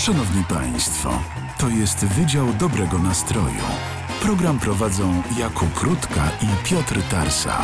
Szanowni 0.00 0.44
Państwo, 0.44 1.22
to 1.58 1.68
jest 1.68 2.04
Wydział 2.04 2.46
Dobrego 2.60 2.98
Nastroju. 2.98 3.64
Program 4.22 4.58
prowadzą 4.58 5.22
Jakub 5.38 5.82
Rutka 5.82 6.30
i 6.42 6.68
Piotr 6.68 7.02
Tarsa. 7.10 7.62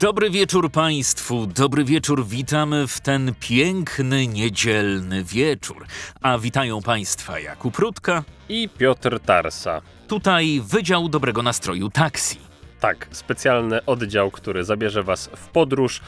Dobry 0.00 0.30
wieczór 0.30 0.70
Państwu, 0.70 1.46
dobry 1.46 1.84
wieczór, 1.84 2.26
witamy 2.26 2.86
w 2.86 3.00
ten 3.00 3.34
piękny, 3.40 4.26
niedzielny 4.26 5.24
wieczór. 5.24 5.86
A 6.22 6.38
witają 6.38 6.82
Państwa 6.82 7.38
Jakub 7.38 7.78
Rutka, 7.78 8.24
i 8.48 8.68
Piotr 8.78 9.20
Tarsa. 9.20 9.82
tutaj 10.08 10.62
Wydział 10.64 11.08
Dobrego 11.08 11.42
Nastroju 11.42 11.90
Taksi. 11.90 12.53
Tak, 12.84 13.08
specjalny 13.10 13.84
oddział, 13.84 14.30
który 14.30 14.64
zabierze 14.64 15.02
Was 15.02 15.30
w 15.36 15.48
podróż 15.48 16.00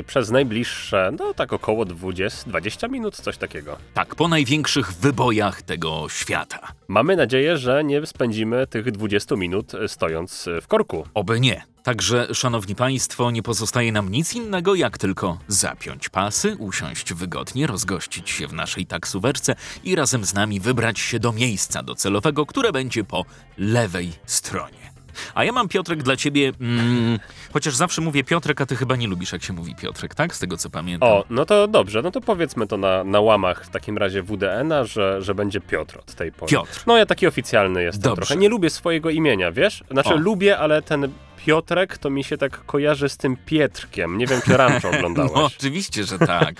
y, 0.00 0.02
przez 0.02 0.30
najbliższe, 0.30 1.12
no 1.18 1.34
tak 1.34 1.52
około 1.52 1.84
20, 1.84 2.50
20 2.50 2.88
minut, 2.88 3.16
coś 3.16 3.36
takiego. 3.36 3.76
Tak, 3.94 4.14
po 4.14 4.28
największych 4.28 4.92
wybojach 4.92 5.62
tego 5.62 6.06
świata. 6.08 6.72
Mamy 6.88 7.16
nadzieję, 7.16 7.56
że 7.56 7.84
nie 7.84 8.06
spędzimy 8.06 8.66
tych 8.66 8.90
20 8.90 9.36
minut 9.36 9.74
y, 9.74 9.88
stojąc 9.88 10.46
y, 10.46 10.60
w 10.60 10.66
korku. 10.66 11.06
Oby 11.14 11.40
nie. 11.40 11.62
Także, 11.82 12.34
szanowni 12.34 12.74
państwo, 12.74 13.30
nie 13.30 13.42
pozostaje 13.42 13.92
nam 13.92 14.08
nic 14.08 14.34
innego, 14.34 14.74
jak 14.74 14.98
tylko 14.98 15.38
zapiąć 15.48 16.08
pasy, 16.08 16.56
usiąść 16.58 17.14
wygodnie, 17.14 17.66
rozgościć 17.66 18.30
się 18.30 18.46
w 18.46 18.52
naszej 18.52 18.86
taksóweczce 18.86 19.54
i 19.84 19.94
razem 19.96 20.24
z 20.24 20.34
nami 20.34 20.60
wybrać 20.60 20.98
się 20.98 21.18
do 21.18 21.32
miejsca 21.32 21.82
docelowego, 21.82 22.46
które 22.46 22.72
będzie 22.72 23.04
po 23.04 23.24
lewej 23.58 24.12
stronie. 24.26 24.85
A 25.34 25.44
ja 25.44 25.52
mam, 25.52 25.68
Piotrek, 25.68 26.02
dla 26.02 26.16
ciebie, 26.16 26.52
mm, 26.60 27.18
chociaż 27.52 27.74
zawsze 27.74 28.00
mówię 28.02 28.24
Piotrek, 28.24 28.60
a 28.60 28.66
ty 28.66 28.76
chyba 28.76 28.96
nie 28.96 29.06
lubisz, 29.08 29.32
jak 29.32 29.42
się 29.42 29.52
mówi 29.52 29.74
Piotrek, 29.74 30.14
tak? 30.14 30.34
Z 30.34 30.38
tego, 30.38 30.56
co 30.56 30.70
pamiętam. 30.70 31.08
O, 31.08 31.24
no 31.30 31.44
to 31.44 31.68
dobrze, 31.68 32.02
no 32.02 32.10
to 32.10 32.20
powiedzmy 32.20 32.66
to 32.66 32.76
na, 32.76 33.04
na 33.04 33.20
łamach 33.20 33.64
w 33.64 33.68
takim 33.70 33.98
razie 33.98 34.22
WDN-a, 34.22 34.84
że, 34.84 35.22
że 35.22 35.34
będzie 35.34 35.60
Piotr 35.60 35.98
od 35.98 36.14
tej 36.14 36.32
pory. 36.32 36.52
Piotr. 36.52 36.82
No 36.86 36.96
ja 36.96 37.06
taki 37.06 37.26
oficjalny 37.26 37.82
jestem 37.82 38.02
Dobrze. 38.02 38.26
trochę. 38.26 38.40
Nie 38.40 38.48
lubię 38.48 38.70
swojego 38.70 39.10
imienia, 39.10 39.52
wiesz? 39.52 39.84
Znaczy 39.90 40.14
O. 40.14 40.16
lubię, 40.16 40.58
ale 40.58 40.82
ten 40.82 41.12
Piotrek 41.46 41.98
to 41.98 42.10
mi 42.10 42.24
się 42.24 42.36
tak 42.38 42.64
kojarzy 42.66 43.08
z 43.08 43.16
tym 43.16 43.36
Pietrkiem. 43.46 44.18
Nie 44.18 44.26
wiem, 44.26 44.40
czy 44.44 44.56
Rancho 44.56 44.88
oglądałeś. 44.96 45.32
No, 45.34 45.44
oczywiście, 45.44 46.04
że 46.04 46.18
tak. 46.18 46.54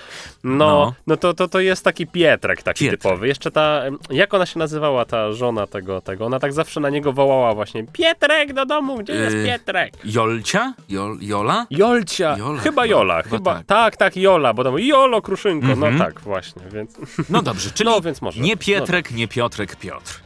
No, 0.45 0.55
No. 0.67 0.95
no, 1.07 1.17
to, 1.17 1.35
to, 1.35 1.49
to 1.49 1.61
jest 1.61 1.85
taki 1.85 2.07
Pietrek 2.07 2.63
taki 2.63 2.85
Pietrek. 2.85 3.01
typowy. 3.03 3.29
Jeszcze 3.29 3.51
ta, 3.51 3.83
jak 4.11 4.35
ona 4.35 4.47
się 4.47 4.59
nazywała, 4.59 5.05
ta 5.05 5.33
żona 5.33 5.67
tego, 5.67 6.01
tego? 6.01 6.27
Ona 6.27 6.39
tak 6.41 6.53
zawsze 6.53 6.81
na 6.81 6.91
niego 6.91 7.13
wołała 7.13 7.55
właśnie, 7.55 7.85
Pietrek 7.93 8.53
do 8.53 8.67
domu, 8.67 8.99
gdzie 8.99 9.13
jest 9.13 9.37
Yy, 9.37 9.45
Pietrek? 9.45 9.95
Jolcia? 10.05 10.75
Jol, 10.89 11.19
Jola? 11.21 11.67
Jolcia, 11.71 12.37
Jola 12.39 12.61
chyba 12.61 12.87
Jola, 12.87 13.23
chyba 13.23 13.37
chyba, 13.37 13.55
tak. 13.55 13.67
tak. 13.67 13.97
tak, 13.97 14.17
Jola, 14.17 14.55
bo 14.55 14.65
tam 14.65 14.79
Jolo 14.79 15.23
Kruszynko, 15.23 15.67
Mhm. 15.67 15.99
no 15.99 16.05
tak, 16.05 16.21
właśnie, 16.21 16.63
więc 16.73 16.97
No 17.31 17.43
dobrze, 17.43 17.71
czyli 17.71 17.91
No, 17.91 18.01
więc 18.01 18.23
może. 18.23 18.41
nie 18.41 18.57
Pietrek, 18.57 19.11
nie 19.11 19.29
Piotrek, 19.29 19.77
Piotr. 19.77 20.21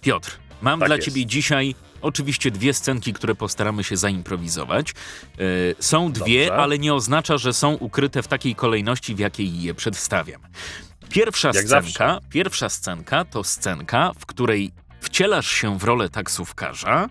Piotr, 0.00 0.30
mam 0.62 0.80
Tak 0.80 0.88
dla 0.88 0.96
jest. 0.96 1.08
ciebie 1.08 1.26
dzisiaj 1.26 1.74
oczywiście 2.02 2.50
dwie 2.50 2.74
scenki, 2.74 3.12
które 3.12 3.34
postaramy 3.34 3.84
się 3.84 3.96
zaimprowizować. 3.96 4.94
Yy, 5.38 5.74
są 5.80 6.12
dwie, 6.12 6.46
Dobrze. 6.46 6.62
ale 6.62 6.78
nie 6.78 6.94
oznacza, 6.94 7.38
że 7.38 7.52
są 7.52 7.72
ukryte 7.74 8.22
w 8.22 8.28
takiej 8.28 8.54
kolejności, 8.54 9.14
w 9.14 9.18
jakiej 9.18 9.62
je 9.62 9.74
przedstawiam. 9.74 10.40
Pierwsza 11.08 11.48
Jak 11.48 11.56
scenka, 11.56 11.68
zawsze. 11.82 12.18
pierwsza 12.30 12.68
scenka 12.68 13.24
to 13.24 13.44
scenka, 13.44 14.12
w 14.18 14.26
której 14.26 14.72
wcielasz 15.00 15.50
się 15.50 15.78
w 15.78 15.84
rolę 15.84 16.08
taksówkarza, 16.08 17.08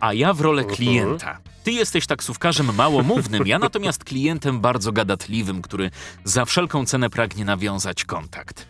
a 0.00 0.12
ja 0.12 0.32
w 0.32 0.40
rolę 0.40 0.62
Mhm. 0.62 0.76
klienta. 0.76 1.38
Ty 1.64 1.72
jesteś 1.72 2.06
taksówkarzem 2.06 2.74
małomównym, 2.74 3.46
ja 3.46 3.58
natomiast 3.68 4.04
klientem 4.04 4.60
bardzo 4.60 4.92
gadatliwym, 4.92 5.62
który 5.62 5.90
za 6.24 6.44
wszelką 6.44 6.86
cenę 6.86 7.10
pragnie 7.10 7.44
nawiązać 7.44 8.04
kontakt. 8.04 8.66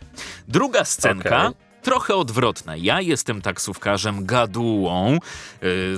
Druga 0.48 0.84
scenka. 0.84 1.46
Okej. 1.46 1.69
Trochę 1.82 2.14
odwrotna. 2.14 2.76
Ja 2.76 3.00
jestem 3.00 3.42
taksówkarzem 3.42 4.26
gadułą, 4.26 5.12
yy, 5.12 5.18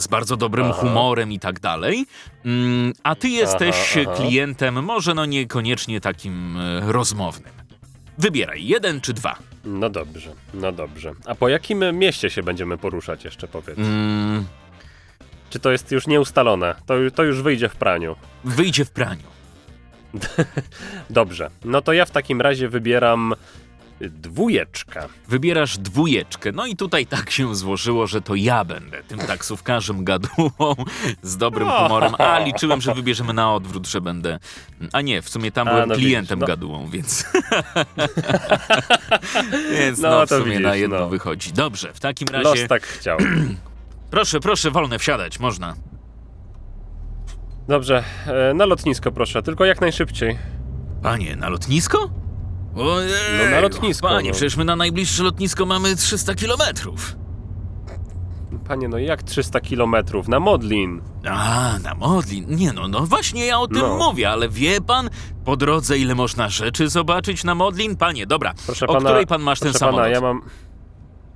z 0.01 0.07
bardzo 0.07 0.37
dobrym 0.37 0.67
Aha. 0.67 0.81
humorem 0.81 1.33
i 1.33 1.39
tak 1.39 1.61
dalej, 1.61 2.07
Mm, 2.45 2.93
a 3.03 3.15
ty 3.15 3.29
jesteś 3.29 3.77
Aha, 3.97 4.11
aha. 4.15 4.23
klientem, 4.23 4.85
może 4.85 5.15
no 5.15 5.25
niekoniecznie 5.27 6.01
takim 6.01 6.57
yy, 6.85 6.93
rozmownym. 6.93 7.53
Wybieraj, 8.19 8.67
jeden 8.67 9.01
czy 9.01 9.13
dwa. 9.13 9.37
No 9.65 9.91
dobrze, 9.91 10.33
no 10.55 10.73
dobrze. 10.73 11.13
A 11.27 11.35
po 11.35 11.49
jakim 11.49 11.99
mieście 11.99 12.31
się 12.31 12.43
będziemy 12.43 12.79
poruszać 12.79 13.25
jeszcze, 13.25 13.49
powiedz? 13.49 13.79
Mm, 13.79 14.45
Czy 15.51 15.59
to 15.59 15.71
jest 15.73 15.91
już 15.93 16.07
nieustalone? 16.07 16.75
To, 16.87 16.95
to 17.15 17.23
już 17.25 17.43
wyjdzie 17.43 17.69
w 17.69 17.77
praniu. 17.77 18.17
wyjdzie 18.45 18.85
w 18.85 18.91
praniu. 18.91 19.23
Dobrze, 21.11 21.51
no 21.65 21.83
to 21.83 21.93
ja 21.93 22.05
w 22.05 22.11
takim 22.11 22.41
razie 22.41 22.69
wybieram 22.69 23.35
dwójeczkę. 24.11 25.09
Wybierasz 25.29 25.79
dwójeczkę. 25.79 26.53
No 26.53 26.67
i 26.67 26.77
tutaj 26.77 27.07
tak 27.07 27.31
się 27.31 27.55
złożyło, 27.55 28.07
że 28.07 28.21
to 28.23 28.35
ja 28.35 28.65
będę 28.65 29.03
tym 29.03 29.19
taksówkarzem 29.19 30.05
gadułą 30.05 30.75
z 31.23 31.37
dobrym 31.37 31.69
humorem. 31.69 32.13
A 32.19 32.39
liczyłem, 32.39 32.81
że 32.81 32.95
wybierzemy 32.95 33.33
na 33.33 33.55
odwrót, 33.55 33.87
że 33.87 34.01
będę. 34.01 34.39
A 34.93 35.01
nie, 35.01 35.23
w 35.23 35.29
sumie 35.29 35.53
tam 35.53 35.69
A, 35.69 35.73
byłem 35.73 35.89
no 35.89 35.95
klientem 35.95 36.39
widzisz, 36.39 36.41
no. 36.41 36.47
gadułą, 36.47 36.89
więc. 36.91 37.25
więc 39.79 40.01
no, 40.01 40.11
No, 40.11 40.27
w 40.27 40.29
sumie 40.29 40.45
widzisz, 40.45 40.61
na 40.63 40.77
jedno 40.77 40.99
no. 40.99 41.09
wychodzi. 41.09 41.53
Dobrze, 41.53 41.93
w 41.93 42.01
takim 42.01 42.29
Los 42.33 42.45
razie. 42.45 42.69
tak 42.69 42.83
chciał. 42.83 43.19
Proszę, 44.11 44.41
proszę, 44.41 44.71
wolne 44.71 44.99
wsiadać, 44.99 45.39
można. 45.41 45.75
Dobrze, 47.69 48.05
e, 48.27 48.55
na 48.55 48.67
lotnisko 48.67 49.13
proszę, 49.13 49.43
tylko 49.43 49.65
jak 49.65 49.81
najszybciej. 49.81 50.39
Panie, 51.03 51.37
na 51.37 51.49
lotnisko? 51.49 52.11
Ojej, 52.77 53.13
No, 53.45 53.51
na 53.51 53.61
lotnisko, 53.61 54.09
Panie, 54.09 54.29
no. 54.31 54.35
przecież 54.35 54.57
my 54.57 54.65
na 54.65 54.77
najbliższe 54.77 55.23
lotnisko 55.23 55.67
mamy 55.67 55.97
300 55.97 56.35
kilometrów. 56.35 57.17
Panie, 58.69 58.89
no 58.89 58.99
jak 58.99 59.23
300 59.23 59.61
kilometrów? 59.61 60.29
Na 60.29 60.41
Modlin. 60.41 61.03
A, 61.31 61.73
na 61.85 61.95
Modlin. 61.95 62.45
Nie 62.49 62.73
no, 62.73 62.89
no 62.89 63.07
właśnie 63.07 63.47
ja 63.47 63.59
o 63.61 63.67
tym 63.69 63.77
No. 63.79 63.97
mówię, 63.97 64.31
ale 64.31 64.49
wie 64.49 64.81
pan 64.81 65.11
po 65.45 65.57
drodze 65.57 65.99
ile 65.99 66.15
można 66.15 66.49
rzeczy 66.49 66.89
zobaczyć 66.89 67.45
na 67.45 67.55
Modlin? 67.55 67.97
Panie, 67.97 68.27
dobra, 68.27 68.55
Proszę 68.67 68.87
o 68.87 68.93
pana, 68.93 69.09
której 69.11 69.27
pan 69.27 69.43
masz 69.43 69.61
ten 69.61 69.67
proszę 69.69 69.79
samolot? 69.79 70.01
pana, 70.01 70.09
ja 70.15 70.21
mam... 70.21 70.43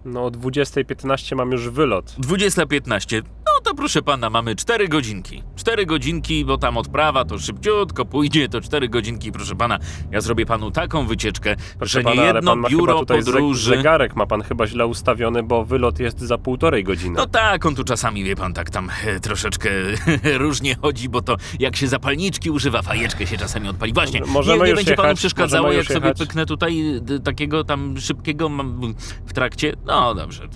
No 0.05 0.25
o 0.25 0.29
20.15 0.31 1.37
mam 1.37 1.53
już 1.53 1.69
wylot. 1.71 2.05
20.15. 2.21 3.23
To 3.67 3.75
proszę 3.75 4.03
pana, 4.03 4.31
mamy 4.31 4.57
4 4.57 4.89
godzinki. 4.89 5.43
4 5.57 5.87
godzinki, 5.87 6.45
bo 6.45 6.59
tam 6.59 6.77
odprawa 6.77 7.25
to 7.25 7.39
szybciutko 7.39 8.05
pójdzie, 8.05 8.49
to 8.49 8.61
4 8.61 8.89
godzinki, 8.89 9.33
proszę 9.33 9.57
pana. 9.57 9.79
Ja 10.11 10.21
zrobię 10.21 10.47
panu 10.47 10.71
taką 10.71 11.07
wycieczkę, 11.07 11.57
Proszę 11.79 11.93
że 11.93 11.99
nie 11.99 12.05
pana, 12.05 12.23
ale 12.23 12.35
jedno 12.35 12.57
biuro 12.69 13.05
podróży... 13.07 13.71
zegarek 13.77 14.17
ma 14.17 14.27
pan 14.27 14.43
chyba 14.43 14.67
źle 14.67 14.87
ustawiony, 14.87 15.43
bo 15.43 15.65
wylot 15.65 15.99
jest 15.99 16.21
za 16.21 16.39
półtorej 16.39 16.85
godziny. 16.85 17.17
No 17.17 17.27
tak, 17.27 17.67
on 17.67 17.75
tu 17.75 17.85
czasami, 17.85 18.25
wie 18.25 18.37
pan, 18.37 18.55
tak 18.55 18.71
tam 18.71 18.91
e, 19.07 19.21
troszeczkę 19.21 19.71
różnie 20.45 20.75
chodzi, 20.75 21.09
bo 21.09 21.23
to 21.23 21.37
jak 21.59 21.77
się 21.77 21.89
zapalniczki 21.89 22.51
używa, 22.51 22.83
fajeczkę 22.83 23.27
się 23.27 23.37
czasami 23.37 23.69
odpali. 23.69 23.93
Właśnie, 23.93 24.21
Możemy 24.27 24.59
nie, 24.59 24.69
nie 24.69 24.75
będzie 24.75 24.95
panu 24.95 25.09
jechać, 25.09 25.19
przeszkadzało, 25.19 25.67
możemy 25.67 25.85
jak 25.85 25.93
sobie 25.93 26.15
pyknę 26.15 26.47
tutaj 26.47 27.01
d, 27.03 27.21
takiego 27.21 27.65
tam 27.65 28.01
szybkiego 28.01 28.51
w 29.27 29.33
trakcie. 29.33 29.77
No 29.87 30.15
dobrze, 30.15 30.49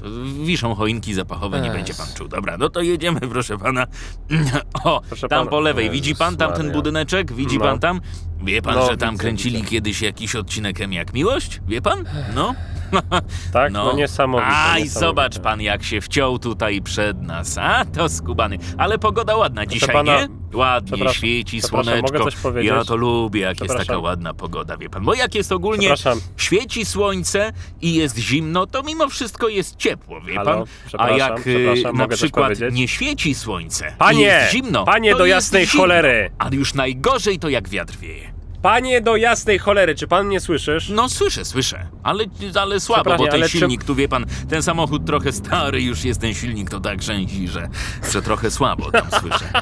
wiszą 0.45 0.75
choinki 0.75 1.15
zapachowe, 1.15 1.61
nie 1.61 1.71
będzie 1.71 1.95
pan 1.95 2.07
czuł. 2.17 2.29
Dobra, 2.29 2.57
no 2.59 2.69
to 2.69 2.81
jedziemy, 3.01 3.21
proszę 3.21 3.59
pana. 3.59 3.87
O, 4.85 5.01
Proszę 5.09 5.29
tam 5.29 5.39
pana- 5.39 5.51
po 5.51 5.61
lewej, 5.61 5.85
Jezus 5.85 5.95
widzi 6.01 6.17
pan 6.17 6.37
tam 6.37 6.53
ten 6.53 6.73
budyneczek? 6.73 7.33
Widzi 7.33 7.59
No. 7.59 7.65
pan 7.65 7.79
tam? 7.79 8.01
Wie 8.45 8.63
pan, 8.63 8.75
No, 8.75 8.87
że 8.91 8.97
tam 8.97 9.11
widzę, 9.11 9.23
kręcili 9.23 9.63
kiedyś 9.65 10.03
jakiś 10.03 10.35
odcinek 10.37 10.81
M 10.81 10.93
jak 10.93 11.15
Miłość? 11.15 11.61
Wie 11.69 11.83
pan? 11.83 12.05
No. 12.35 12.55
tak? 13.53 13.73
No, 13.73 13.93
niesamowite. 13.93 14.47
Aj, 14.53 14.83
niesamowite. 14.83 15.01
zobacz 15.01 15.39
pan, 15.39 15.61
jak 15.61 15.83
się 15.85 16.01
wciął 16.01 16.39
tutaj 16.39 16.83
przed 16.83 17.23
nas. 17.23 17.59
A, 17.59 17.85
to 17.85 18.09
skubany. 18.09 18.59
Ale 18.79 18.99
pogoda 18.99 19.37
ładna 19.37 19.67
dzisiaj, 19.67 19.95
pana- 19.95 20.21
nie? 20.21 20.29
Ładnie 20.55 20.89
Przepraszam, 20.97 21.15
świeci 21.19 21.59
przepraszam, 21.59 21.85
słoneczko. 21.85 22.13
mogę 22.19 22.31
coś 22.31 22.41
powiedzieć? 22.41 22.73
Ja 22.73 22.85
to 22.85 22.97
lubię, 22.97 23.41
jak 23.41 23.61
jest 23.61 23.77
taka 23.77 23.99
ładna 23.99 24.35
pogoda, 24.35 24.77
wie 24.77 24.91
pan. 24.91 25.05
Bo 25.05 25.15
jak 25.15 25.35
jest 25.35 25.53
ogólnie 25.53 25.95
świeci 26.37 26.85
słońce 26.85 27.53
i 27.81 27.95
jest 27.95 28.19
zimno, 28.19 28.67
to 28.67 28.83
mimo 28.83 29.09
wszystko 29.09 29.49
jest 29.49 29.77
ciepło, 29.77 30.21
wie 30.21 30.35
Halo? 30.35 30.65
pan. 30.93 31.01
A 31.01 31.11
jak 31.11 31.47
y, 31.47 31.83
na 31.95 32.09
przykład 32.09 32.53
nie 32.73 32.89
świeci 32.89 33.35
słońce 33.35 33.95
Panie! 33.99 34.23
jest 34.25 34.53
zimno, 34.53 34.85
Panie 34.85 35.15
do 35.15 35.27
jasnej 35.27 35.67
cholery! 35.67 36.31
A 36.39 36.49
już 36.53 36.75
najgorzej 36.75 37.39
to 37.39 37.49
jak 37.49 37.69
wiatr 37.69 37.97
wieje. 37.97 38.40
Panie 38.63 39.01
do 39.01 39.17
jasnej 39.17 39.59
cholery, 39.59 39.95
czy 39.95 40.07
pan 40.07 40.27
mnie 40.27 40.41
słyszysz? 40.41 40.89
No 40.89 41.09
słyszę, 41.09 41.45
słyszę, 41.45 41.87
ale, 42.03 42.25
ale 42.61 42.81
słabo, 42.81 43.05
bo 43.05 43.11
Przepraszam, 43.11 43.27
ten 43.27 43.35
ale 43.41 43.49
czy- 43.49 43.59
silnik, 43.59 43.85
tu 43.85 43.95
wie 43.95 44.09
pan, 44.09 44.27
ten 44.49 44.63
samochód 44.63 45.07
trochę 45.07 45.33
stary 45.33 45.83
już 45.83 46.05
jest 46.05 46.21
ten 46.21 46.35
silnik, 46.35 46.71
to 46.71 46.81
tak 46.81 46.99
grzęzi, 46.99 47.49
że, 47.49 47.69
że 48.13 48.23
trochę 48.23 48.51
słabo 48.51 48.91
tam 48.91 49.07
słyszę. 49.21 49.45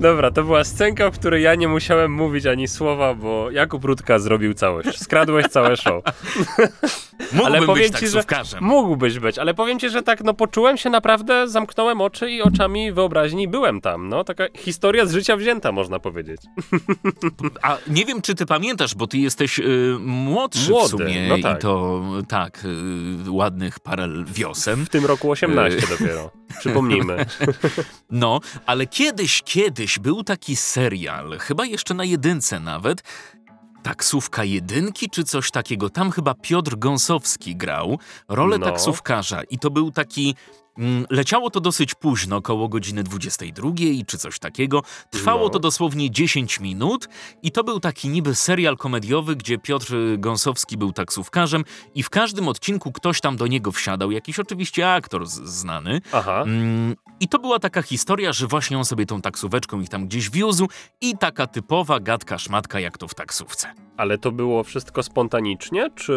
Dobra, 0.00 0.30
to 0.30 0.44
była 0.44 0.64
scenka, 0.64 1.10
w 1.10 1.18
której 1.18 1.42
ja 1.42 1.54
nie 1.54 1.68
musiałem 1.68 2.12
mówić 2.12 2.46
ani 2.46 2.68
słowa, 2.68 3.14
bo 3.14 3.50
Jakub 3.50 3.84
Rutka 3.84 4.18
zrobił 4.18 4.54
całość. 4.54 4.98
Skradłeś 4.98 5.46
całe 5.46 5.76
show. 5.76 6.04
Mógłbym 7.32 7.66
powiem 7.66 7.90
być 7.90 8.00
ci, 8.00 8.06
że 8.06 8.12
taksówkarzem. 8.12 8.64
Mógłbyś 8.64 9.18
być, 9.18 9.38
ale 9.38 9.54
powiem 9.54 9.78
ci, 9.78 9.90
że 9.90 10.02
tak, 10.02 10.24
no 10.24 10.34
poczułem 10.34 10.76
się 10.76 10.90
naprawdę, 10.90 11.48
zamknąłem 11.48 12.00
oczy 12.00 12.30
i 12.30 12.42
oczami 12.42 12.92
wyobraźni 12.92 13.48
byłem 13.48 13.80
tam, 13.80 14.08
no. 14.08 14.24
Taka 14.24 14.44
historia 14.58 15.06
z 15.06 15.12
życia 15.12 15.36
wzięta, 15.36 15.72
można 15.72 15.98
powiedzieć. 15.98 16.40
A 17.62 17.78
nie 17.86 18.04
wiem, 18.04 18.22
czy 18.22 18.34
ty 18.34 18.46
pamiętasz, 18.46 18.94
bo 18.94 19.06
ty 19.06 19.18
jesteś 19.18 19.58
y, 19.58 19.96
młodszy 20.00 20.70
Młody, 20.70 20.88
w 20.88 20.90
sumie 20.90 21.28
no 21.28 21.38
tak. 21.38 21.58
i 21.58 21.62
to 21.62 22.02
tak, 22.28 22.64
y, 23.26 23.30
ładnych 23.30 23.80
parę 23.80 24.08
wiosen. 24.26 24.86
W 24.86 24.88
tym 24.88 25.06
roku 25.06 25.30
18 25.30 25.86
dopiero, 25.98 26.30
przypomnijmy. 26.58 27.26
No, 28.10 28.40
ale 28.66 28.86
kiedyś, 28.86 29.42
kiedyś 29.42 29.98
był 29.98 30.24
taki 30.24 30.56
serial, 30.56 31.38
chyba 31.38 31.64
jeszcze 31.64 31.94
na 31.94 32.04
jedynce 32.04 32.60
nawet, 32.60 33.02
Taksówka 33.82 34.44
jedynki 34.44 35.10
czy 35.10 35.24
coś 35.24 35.50
takiego. 35.50 35.90
Tam 35.90 36.10
chyba 36.10 36.34
Piotr 36.34 36.76
Gąsowski 36.76 37.56
grał 37.56 37.98
rolę 38.28 38.58
No. 38.58 38.66
taksówkarza 38.66 39.42
i 39.42 39.58
to 39.58 39.70
był 39.70 39.90
taki... 39.90 40.34
mm, 40.80 41.06
Leciało 41.10 41.50
to 41.50 41.60
dosyć 41.60 41.94
późno, 41.94 42.36
około 42.36 42.68
godziny 42.68 43.02
22 43.02 43.70
czy 44.06 44.18
coś 44.18 44.38
takiego. 44.38 44.82
Trwało 45.10 45.42
No. 45.44 45.48
to 45.50 45.58
dosłownie 45.58 46.10
10 46.10 46.60
minut 46.60 47.08
i 47.42 47.50
to 47.50 47.64
był 47.64 47.80
taki 47.80 48.08
niby 48.08 48.34
serial 48.34 48.76
komediowy, 48.76 49.36
gdzie 49.36 49.58
Piotr 49.58 49.94
Gąsowski 50.18 50.76
był 50.76 50.92
taksówkarzem 50.92 51.64
i 51.94 52.02
w 52.02 52.10
każdym 52.10 52.48
odcinku 52.48 52.92
ktoś 52.92 53.20
tam 53.20 53.36
do 53.36 53.46
niego 53.46 53.72
wsiadał, 53.72 54.10
jakiś 54.10 54.38
oczywiście 54.38 54.92
aktor 54.92 55.26
znany. 55.26 56.00
Aha. 56.12 56.42
Mm, 56.42 56.96
I 57.20 57.28
to 57.28 57.38
była 57.38 57.58
taka 57.58 57.82
historia, 57.82 58.32
że 58.32 58.46
właśnie 58.46 58.78
on 58.78 58.84
sobie 58.84 59.06
tą 59.06 59.20
taksóweczką 59.22 59.80
ich 59.80 59.88
tam 59.88 60.06
gdzieś 60.06 60.30
wiózł 60.30 60.68
i 61.00 61.18
taka 61.18 61.46
typowa 61.46 62.00
gadka 62.00 62.38
szmatka 62.38 62.80
jak 62.80 62.98
to 62.98 63.08
w 63.08 63.14
taksówce. 63.14 63.72
Ale 63.96 64.18
to 64.18 64.32
było 64.32 64.64
wszystko 64.64 65.02
spontanicznie, 65.02 65.90
czy 65.94 66.14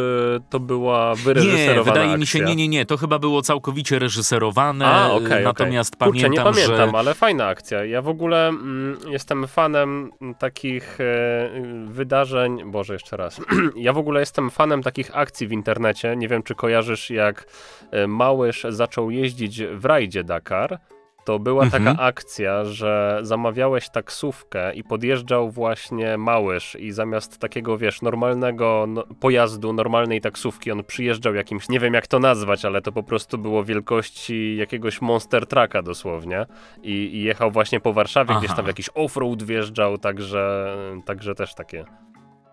to 0.50 0.60
była 0.60 1.16
wyreżyserowana 1.16 1.78
Nie, 1.80 1.84
wydaje 1.84 2.18
mi 2.18 2.28
się, 2.28 2.40
akcja? 2.40 2.50
nie, 2.50 2.56
nie, 2.56 2.68
nie, 2.68 2.86
to 2.86 2.98
chyba 2.98 3.20
było 3.20 3.42
całkowicie 3.42 4.00
reżyserowane, 4.00 4.53
A, 4.86 5.12
okej, 5.12 5.26
okej. 5.26 5.44
natomiast 5.44 5.96
Kurczę, 5.96 6.30
nie 6.30 6.38
pamiętam, 6.38 6.54
pamiętam, 6.54 6.90
że... 6.92 6.98
ale 6.98 7.14
fajna 7.14 7.48
akcja. 7.48 7.86
Ja 7.86 8.02
w 8.02 8.08
ogóle 8.08 8.48
mm, 8.48 8.98
jestem 9.08 9.48
fanem 9.48 10.12
takich 10.40 10.98
e, 11.02 11.50
wydarzeń. 11.86 12.72
Boże, 12.72 12.94
jeszcze 12.94 13.18
raz. 13.18 13.42
ja 13.76 13.94
w 13.94 13.98
ogóle 13.98 14.20
jestem 14.20 14.50
fanem 14.50 14.84
takich 14.84 15.18
akcji 15.18 15.48
w 15.48 15.52
internecie. 15.52 16.16
Nie 16.16 16.28
wiem, 16.28 16.44
czy 16.44 16.56
kojarzysz, 16.56 17.10
jak 17.10 17.46
e, 17.92 18.08
Małysz 18.08 18.66
zaczął 18.70 19.12
jeździć 19.12 19.64
w 19.64 19.86
rajdzie 19.86 20.24
Dakar. 20.24 20.80
To 21.26 21.40
była 21.40 21.64
Mhm. 21.64 21.86
taka 21.86 22.04
akcja, 22.04 22.66
że 22.66 23.20
zamawiałeś 23.22 23.90
taksówkę 23.90 24.74
i 24.74 24.84
podjeżdżał 24.84 25.52
właśnie 25.52 26.18
Małysz 26.18 26.76
i 26.76 26.92
zamiast 26.92 27.38
takiego, 27.40 27.78
wiesz, 27.78 28.02
normalnego 28.02 28.86
no, 28.88 29.04
pojazdu, 29.20 29.74
normalnej 29.74 30.22
taksówki, 30.22 30.72
on 30.72 30.84
przyjeżdżał 30.84 31.36
jakimś, 31.36 31.70
nie 31.70 31.80
wiem 31.80 31.94
jak 31.94 32.08
to 32.08 32.20
nazwać, 32.20 32.66
ale 32.66 32.82
to 32.82 32.92
po 32.92 33.04
prostu 33.04 33.38
było 33.38 33.64
wielkości 33.64 34.56
jakiegoś 34.58 35.02
monster 35.02 35.48
trucka 35.48 35.82
dosłownie 35.82 36.46
i, 36.84 36.92
i 36.92 37.24
jechał 37.24 37.52
właśnie 37.52 37.80
po 37.80 37.94
Warszawie, 37.94 38.36
gdzieś 38.36 38.50
Aha. 38.50 38.56
tam 38.56 38.66
w 38.66 38.68
jakiś 38.68 38.90
offroad 38.94 39.44
wjeżdżał, 39.44 39.98
także, 39.98 40.76
także 41.06 41.36
też 41.36 41.56
takie, 41.56 41.86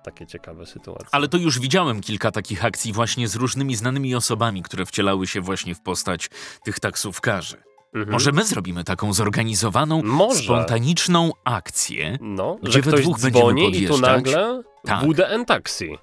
takie 0.05 0.27
ciekawe 0.27 0.67
sytuacje. 0.67 1.09
Ale 1.13 1.29
to 1.29 1.37
już 1.39 1.61
widziałem 1.61 2.01
kilka 2.01 2.31
takich 2.31 2.65
akcji 2.65 2.93
właśnie 2.93 3.29
z 3.29 3.37
różnymi 3.37 3.77
znanymi 3.77 4.15
osobami, 4.15 4.63
które 4.63 4.87
wcielały 4.87 5.27
się 5.27 5.41
właśnie 5.41 5.75
w 5.75 5.81
postać 5.81 6.29
tych 6.65 6.81
taksówkarzy. 6.81 7.57
Mhm. 7.95 8.13
Może 8.13 8.33
my 8.33 8.45
zrobimy 8.45 8.85
taką 8.85 9.13
zorganizowaną, 9.13 10.03
Może. 10.03 10.43
spontaniczną 10.43 11.31
akcję, 11.45 12.19
No, 12.21 12.57
Gdzie 12.63 12.73
że 12.73 12.83
we 12.83 12.91
ktoś 12.91 13.01
dwóch 13.05 13.21
będziemy 13.21 13.45
dzwoni 13.45 13.63
i 13.63 13.87
tu 13.87 13.93
podjeżdżać? 13.93 14.01
nagle 14.25 14.63
Tak. 14.85 15.05
WDN 15.05 15.45
Taxi. 15.45 15.99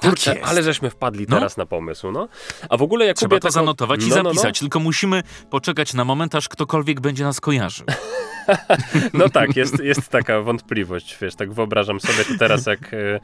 Tak 0.00 0.10
Kurczę, 0.10 0.34
jest. 0.34 0.46
ale 0.50 0.62
żeśmy 0.62 0.90
wpadli 0.90 1.26
No. 1.28 1.36
teraz 1.36 1.56
na 1.56 1.66
pomysł, 1.66 2.10
no. 2.10 2.28
A 2.68 2.76
w 2.76 2.82
ogóle 2.82 3.06
Jakubie... 3.06 3.18
Trzeba 3.18 3.36
to 3.40 3.48
taką- 3.48 3.52
zanotować 3.52 4.04
i 4.04 4.08
no, 4.08 4.16
no, 4.16 4.22
no. 4.22 4.28
zapisać, 4.30 4.58
tylko 4.58 4.80
musimy 4.80 5.22
poczekać 5.50 5.94
na 5.94 6.04
moment, 6.04 6.34
aż 6.34 6.48
ktokolwiek 6.48 7.00
będzie 7.00 7.24
nas 7.24 7.40
kojarzył. 7.40 7.86
No 9.14 9.28
tak, 9.28 9.56
jest, 9.56 9.80
jest 9.84 10.08
taka 10.08 10.40
wątpliwość, 10.40 11.16
wiesz, 11.20 11.34
tak 11.34 11.52
wyobrażam 11.52 12.00
sobie 12.00 12.24
to 12.24 12.30
teraz, 12.38 12.66
jak 12.66 12.94
e, 12.94 13.20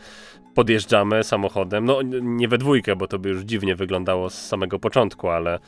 podjeżdżamy 0.54 1.24
samochodem, 1.24 1.84
no 1.84 2.02
nie 2.22 2.48
we 2.48 2.58
dwójkę, 2.58 2.96
bo 2.96 3.06
to 3.08 3.18
by 3.18 3.28
już 3.28 3.42
dziwnie 3.42 3.76
wyglądało 3.76 4.30
z 4.30 4.34
samego 4.46 4.78
początku, 4.78 5.28
ale, 5.28 5.58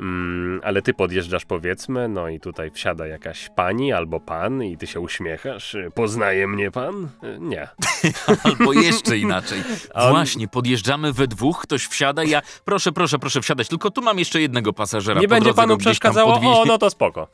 mm, 0.00 0.60
ale 0.64 0.82
ty 0.82 0.94
podjeżdżasz 0.94 1.44
powiedzmy, 1.44 2.08
no 2.08 2.28
i 2.28 2.40
tutaj 2.40 2.70
wsiada 2.70 3.06
jakaś 3.06 3.48
pani 3.56 3.92
albo 3.92 4.20
pan 4.20 4.62
i 4.62 4.76
ty 4.76 4.86
się 4.86 5.00
uśmiechasz, 5.00 5.76
poznaje 5.94 6.48
mnie 6.48 6.70
pan? 6.70 7.08
E, 7.22 7.38
Nie. 7.38 7.68
Albo 8.44 8.72
jeszcze 8.72 9.18
inaczej. 9.18 9.62
On- 9.94 10.10
Właśnie, 10.10 10.48
podjeżdżamy 10.58 11.12
we 11.12 11.26
dwóch, 11.26 11.62
ktoś 11.62 11.86
wsiada, 11.86 12.24
ja 12.24 12.42
proszę, 12.64 12.92
proszę, 12.92 13.18
proszę 13.18 13.40
wsiadać, 13.42 13.68
tylko 13.68 13.90
tu 13.90 14.02
mam 14.02 14.18
jeszcze 14.18 14.40
jednego 14.40 14.72
pasażera. 14.72 15.20
Nie 15.20 15.28
będzie 15.28 15.54
panu 15.54 15.76
przeszkadzało? 15.76 16.34
O, 16.34 16.64
no 16.64 16.78
to 16.78 16.90
spoko. 16.90 17.28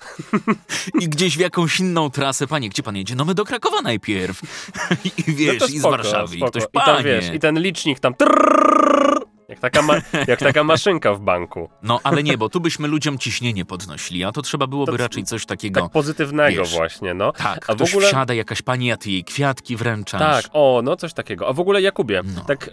I 1.00 1.08
gdzieś 1.08 1.36
w 1.36 1.40
jakąś 1.40 1.80
inną 1.80 2.10
trasę. 2.10 2.46
Panie, 2.46 2.68
gdzie 2.68 2.82
pan 2.82 2.96
jedzie? 2.96 3.14
No 3.14 3.24
my 3.24 3.34
do 3.34 3.44
Krakowa 3.44 3.82
najpierw. 3.82 4.42
I 5.28 5.32
wiesz, 5.32 5.60
no 5.60 5.66
to 5.66 5.72
i 5.72 5.76
z 5.76 5.80
spoko, 5.80 5.96
Warszawy. 5.96 6.36
spoko. 6.36 6.46
I 6.46 6.50
ktoś, 6.50 6.62
I 6.62 6.86
tam 6.86 7.04
wiesz, 7.04 7.34
i 7.34 7.38
ten 7.38 7.60
licznik 7.60 8.00
tam 8.00 8.14
trrrr, 8.14 9.23
jak 9.54 9.60
taka, 9.60 9.82
ma, 9.82 9.94
jak 10.26 10.38
taka 10.40 10.64
maszynka 10.74 11.14
w 11.14 11.20
banku. 11.20 11.68
No 11.82 12.00
ale 12.04 12.22
nie, 12.22 12.38
bo 12.38 12.48
tu 12.48 12.60
byśmy 12.60 12.88
ludziom 12.88 13.18
ciśnienie 13.18 13.64
podnosili, 13.64 14.24
a 14.24 14.32
to 14.32 14.42
trzeba 14.42 14.66
byłoby 14.66 14.92
To 14.92 14.98
raczej 14.98 15.24
coś 15.24 15.46
takiego. 15.46 15.80
Tak 15.80 15.90
pozytywnego 15.90 16.62
wiesz. 16.62 16.72
właśnie, 16.74 17.14
no. 17.14 17.32
Tak, 17.32 17.70
A 17.70 17.72
w 17.72 17.76
ktoś 17.76 17.94
ogóle... 17.94 18.08
wsiada, 18.08 18.34
jakaś 18.34 18.62
pani, 18.62 18.92
a 18.92 18.96
ty 18.96 19.10
jej 19.10 19.24
kwiatki 19.24 19.76
wręczasz. 19.76 20.20
Tak, 20.42 20.50
o, 20.52 20.80
no 20.84 20.96
coś 20.96 21.12
takiego. 21.14 21.48
A 21.48 21.52
w 21.52 21.60
ogóle 21.60 21.82
Jakubie, 21.82 22.22
No. 22.36 22.44
tak 22.44 22.68
y, 22.68 22.70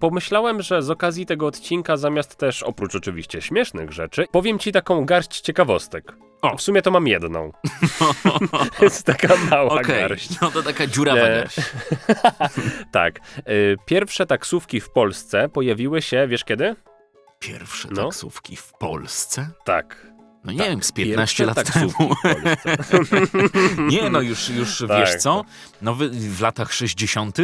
pomyślałem, 0.00 0.62
że 0.62 0.82
z 0.82 0.90
okazji 0.90 1.26
tego 1.26 1.46
odcinka, 1.46 1.96
zamiast 1.96 2.36
też, 2.36 2.62
oprócz 2.62 2.94
oczywiście 2.94 3.42
śmiesznych 3.42 3.92
rzeczy, 3.92 4.26
powiem 4.32 4.58
ci 4.58 4.72
taką 4.72 5.04
garść 5.04 5.40
ciekawostek. 5.40 6.16
O. 6.42 6.56
W 6.56 6.62
sumie 6.62 6.82
to 6.82 6.90
mam 6.90 7.06
jedną. 7.06 7.52
Jest 8.82 9.06
taka 9.06 9.36
mała 9.50 9.80
Okej, 9.80 10.08
garść. 10.08 10.40
no 10.40 10.50
to 10.50 10.62
taka 10.62 10.86
dziurawa 10.86 11.20
garść. 11.28 11.56
Tak. 12.92 13.20
Y, 13.48 13.76
pierwsze 13.86 14.26
taksówki 14.26 14.80
w 14.80 14.90
Polsce 14.90 15.48
pojawiły 15.48 16.02
się, 16.02 16.26
wiesz 16.28 16.44
kiedy? 16.44 16.76
Pierwsze 17.38 17.88
No. 17.92 18.04
taksówki 18.04 18.56
w 18.56 18.72
Polsce? 18.72 19.50
Tak. 19.64 20.06
No 20.44 20.52
nie 20.52 20.58
Tak, 20.58 20.68
wiem, 20.68 20.82
z 20.82 20.92
15 20.92 21.44
pierwsze 21.46 21.60
lat 21.62 21.72
temu. 21.72 22.14
w. 22.14 23.90
Nie, 23.92 24.10
no 24.10 24.20
już, 24.20 24.48
już 24.48 24.84
Tak, 24.88 24.98
wiesz 24.98 25.16
co? 25.16 25.44
No 25.82 25.94
wy, 25.94 26.08
w 26.10 26.40
latach 26.40 26.72
60. 26.72 27.36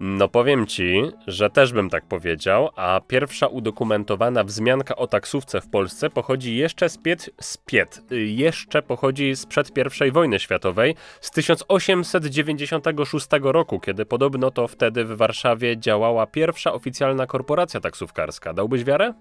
No 0.00 0.28
powiem 0.28 0.66
ci, 0.66 1.02
że 1.26 1.50
też 1.50 1.72
bym 1.72 1.90
tak 1.90 2.06
powiedział, 2.06 2.68
a 2.76 3.00
pierwsza 3.06 3.46
udokumentowana 3.46 4.44
wzmianka 4.44 4.96
o 4.96 5.06
taksówce 5.06 5.60
w 5.60 5.68
Polsce 5.68 6.10
pochodzi 6.10 6.56
jeszcze 6.56 6.88
spied, 6.88 7.30
spied, 7.40 8.02
y, 8.12 8.26
jeszcze 8.26 8.82
pochodzi 8.82 9.36
sprzed 9.36 9.70
I 10.06 10.10
wojny 10.10 10.38
światowej, 10.38 10.94
z 11.20 11.30
1896 11.30 13.26
roku, 13.42 13.80
kiedy 13.80 14.06
podobno 14.06 14.50
to 14.50 14.68
wtedy 14.68 15.04
w 15.04 15.16
Warszawie 15.16 15.76
działała 15.78 16.26
pierwsza 16.26 16.72
oficjalna 16.72 17.26
korporacja 17.26 17.80
taksówkarska. 17.80 18.52
Dałbyś 18.52 18.84
wiarę? 18.84 19.14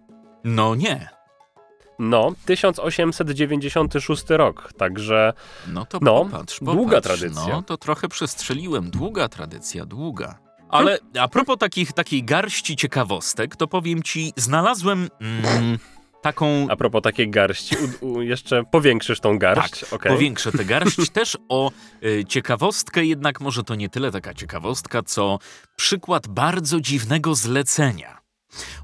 No 0.44 0.76
nie. 0.76 1.10
No, 2.00 2.32
1896 2.46 4.30
rok, 4.30 4.74
także 4.78 5.34
No 5.68 5.86
to 5.86 6.00
No, 6.02 6.26
popatrz, 6.26 6.60
długa 6.60 6.98
popatrz. 7.02 7.20
tradycja. 7.20 7.54
No 7.54 7.62
to 7.62 7.78
trochę 7.78 8.08
przestrzeliłem. 8.08 8.90
Długa 8.90 9.30
tradycja, 9.30 9.86
długa. 9.86 10.47
Ale 10.70 11.00
a 11.20 11.28
propos 11.28 11.58
takich, 11.58 11.94
takiej 11.94 12.24
garści 12.24 12.76
ciekawostek, 12.76 13.56
to 13.56 13.68
powiem 13.68 14.04
ci, 14.04 14.34
znalazłem 14.36 15.10
mm, 15.22 15.78
taką 16.22 16.68
a 16.70 16.76
propos 16.76 17.02
takiej 17.02 17.30
garści, 17.30 17.76
u, 18.02 18.08
u, 18.08 18.22
jeszcze 18.22 18.64
powiększysz 18.64 19.20
tą 19.20 19.38
garść, 19.38 19.80
Tak, 19.80 19.94
okej? 19.94 20.12
powiększę 20.12 20.52
tę 20.52 20.66
garść 20.66 21.10
też 21.20 21.38
o 21.50 21.72
y, 22.04 22.26
ciekawostkę, 22.28 23.06
jednak 23.06 23.42
może 23.42 23.64
to 23.64 23.76
nie 23.76 23.90
tyle 23.90 24.12
taka 24.12 24.34
ciekawostka, 24.34 25.04
co 25.04 25.40
przykład 25.76 26.28
bardzo 26.28 26.82
dziwnego 26.82 27.36
zlecenia. 27.36 28.18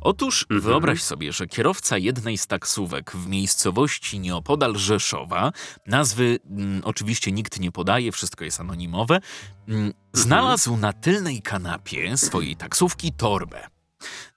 Otóż 0.02 0.42
Mhm. 0.44 0.62
wyobraź 0.62 1.02
sobie, 1.04 1.34
że 1.34 1.48
kierowca 1.48 1.98
jednej 1.98 2.38
z 2.38 2.48
taksówek 2.48 3.12
w 3.12 3.28
miejscowości 3.28 4.20
nieopodal 4.20 4.76
Rzeszowa, 4.76 5.52
nazwy 5.88 6.40
mm, 6.50 6.82
oczywiście 6.86 7.32
nikt 7.32 7.60
nie 7.60 7.72
podaje, 7.72 8.12
wszystko 8.12 8.46
jest 8.46 8.60
anonimowe, 8.60 9.20
mm, 9.68 9.94
znalazł 10.14 10.78
na 10.78 10.94
tylnej 10.94 11.42
kanapie 11.42 12.18
swojej 12.18 12.56
taksówki 12.56 13.12
torbę. 13.12 13.68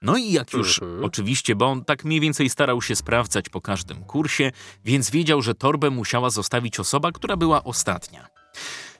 No 0.01 0.17
i 0.17 0.31
jak 0.31 0.53
już 0.53 0.81
Mhm. 0.81 1.03
oczywiście, 1.05 1.55
bo 1.55 1.65
on 1.65 1.85
tak 1.85 2.03
mniej 2.05 2.19
więcej 2.19 2.49
starał 2.49 2.81
się 2.81 2.95
sprawdzać 2.95 3.49
po 3.49 3.61
każdym 3.61 4.03
kursie, 4.03 4.51
więc 4.85 5.09
wiedział, 5.09 5.41
że 5.41 5.55
torbę 5.55 5.89
musiała 5.89 6.29
zostawić 6.29 6.79
osoba, 6.79 7.11
która 7.11 7.37
była 7.37 7.63
ostatnia. 7.63 8.27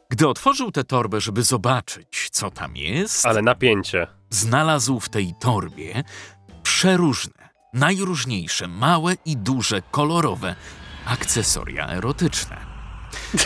Gdy 0.10 0.28
otworzył 0.28 0.72
tę 0.72 0.84
torbę, 0.84 1.22
żeby 1.22 1.44
zobaczyć, 1.44 2.30
co 2.32 2.52
tam 2.52 2.76
jest, 2.76 3.26
Ale 3.26 3.42
napięcie. 3.42 4.08
znalazł 4.30 5.00
w 5.00 5.10
tej 5.10 5.34
torbie 5.40 6.04
przeróżne, 6.64 7.50
najróżniejsze, 7.74 8.68
małe 8.68 9.14
i 9.26 9.38
duże, 9.38 9.82
kolorowe 9.92 10.56
akcesoria 11.06 11.88
erotyczne. 11.90 12.58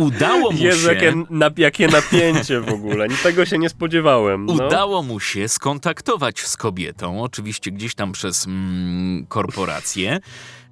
Udało 0.00 0.52
mu 0.52 0.58
Jezu, 0.58 0.86
się... 0.88 0.94
jakie, 0.94 1.14
na, 1.30 1.50
jakie 1.56 1.88
napięcie 1.88 2.60
w 2.60 2.68
ogóle. 2.68 3.06
Tego 3.22 3.46
się 3.46 3.58
nie 3.58 3.68
spodziewałem. 3.68 4.46
No. 4.46 4.52
Udało 4.52 5.02
mu 5.02 5.20
się 5.20 5.48
skontaktować 5.48 6.40
z 6.40 6.56
kobietą, 6.56 7.22
oczywiście 7.22 7.70
gdzieś 7.70 7.94
tam 7.94 8.12
przez 8.12 8.46
mm, 8.46 9.26
korporację. 9.26 10.20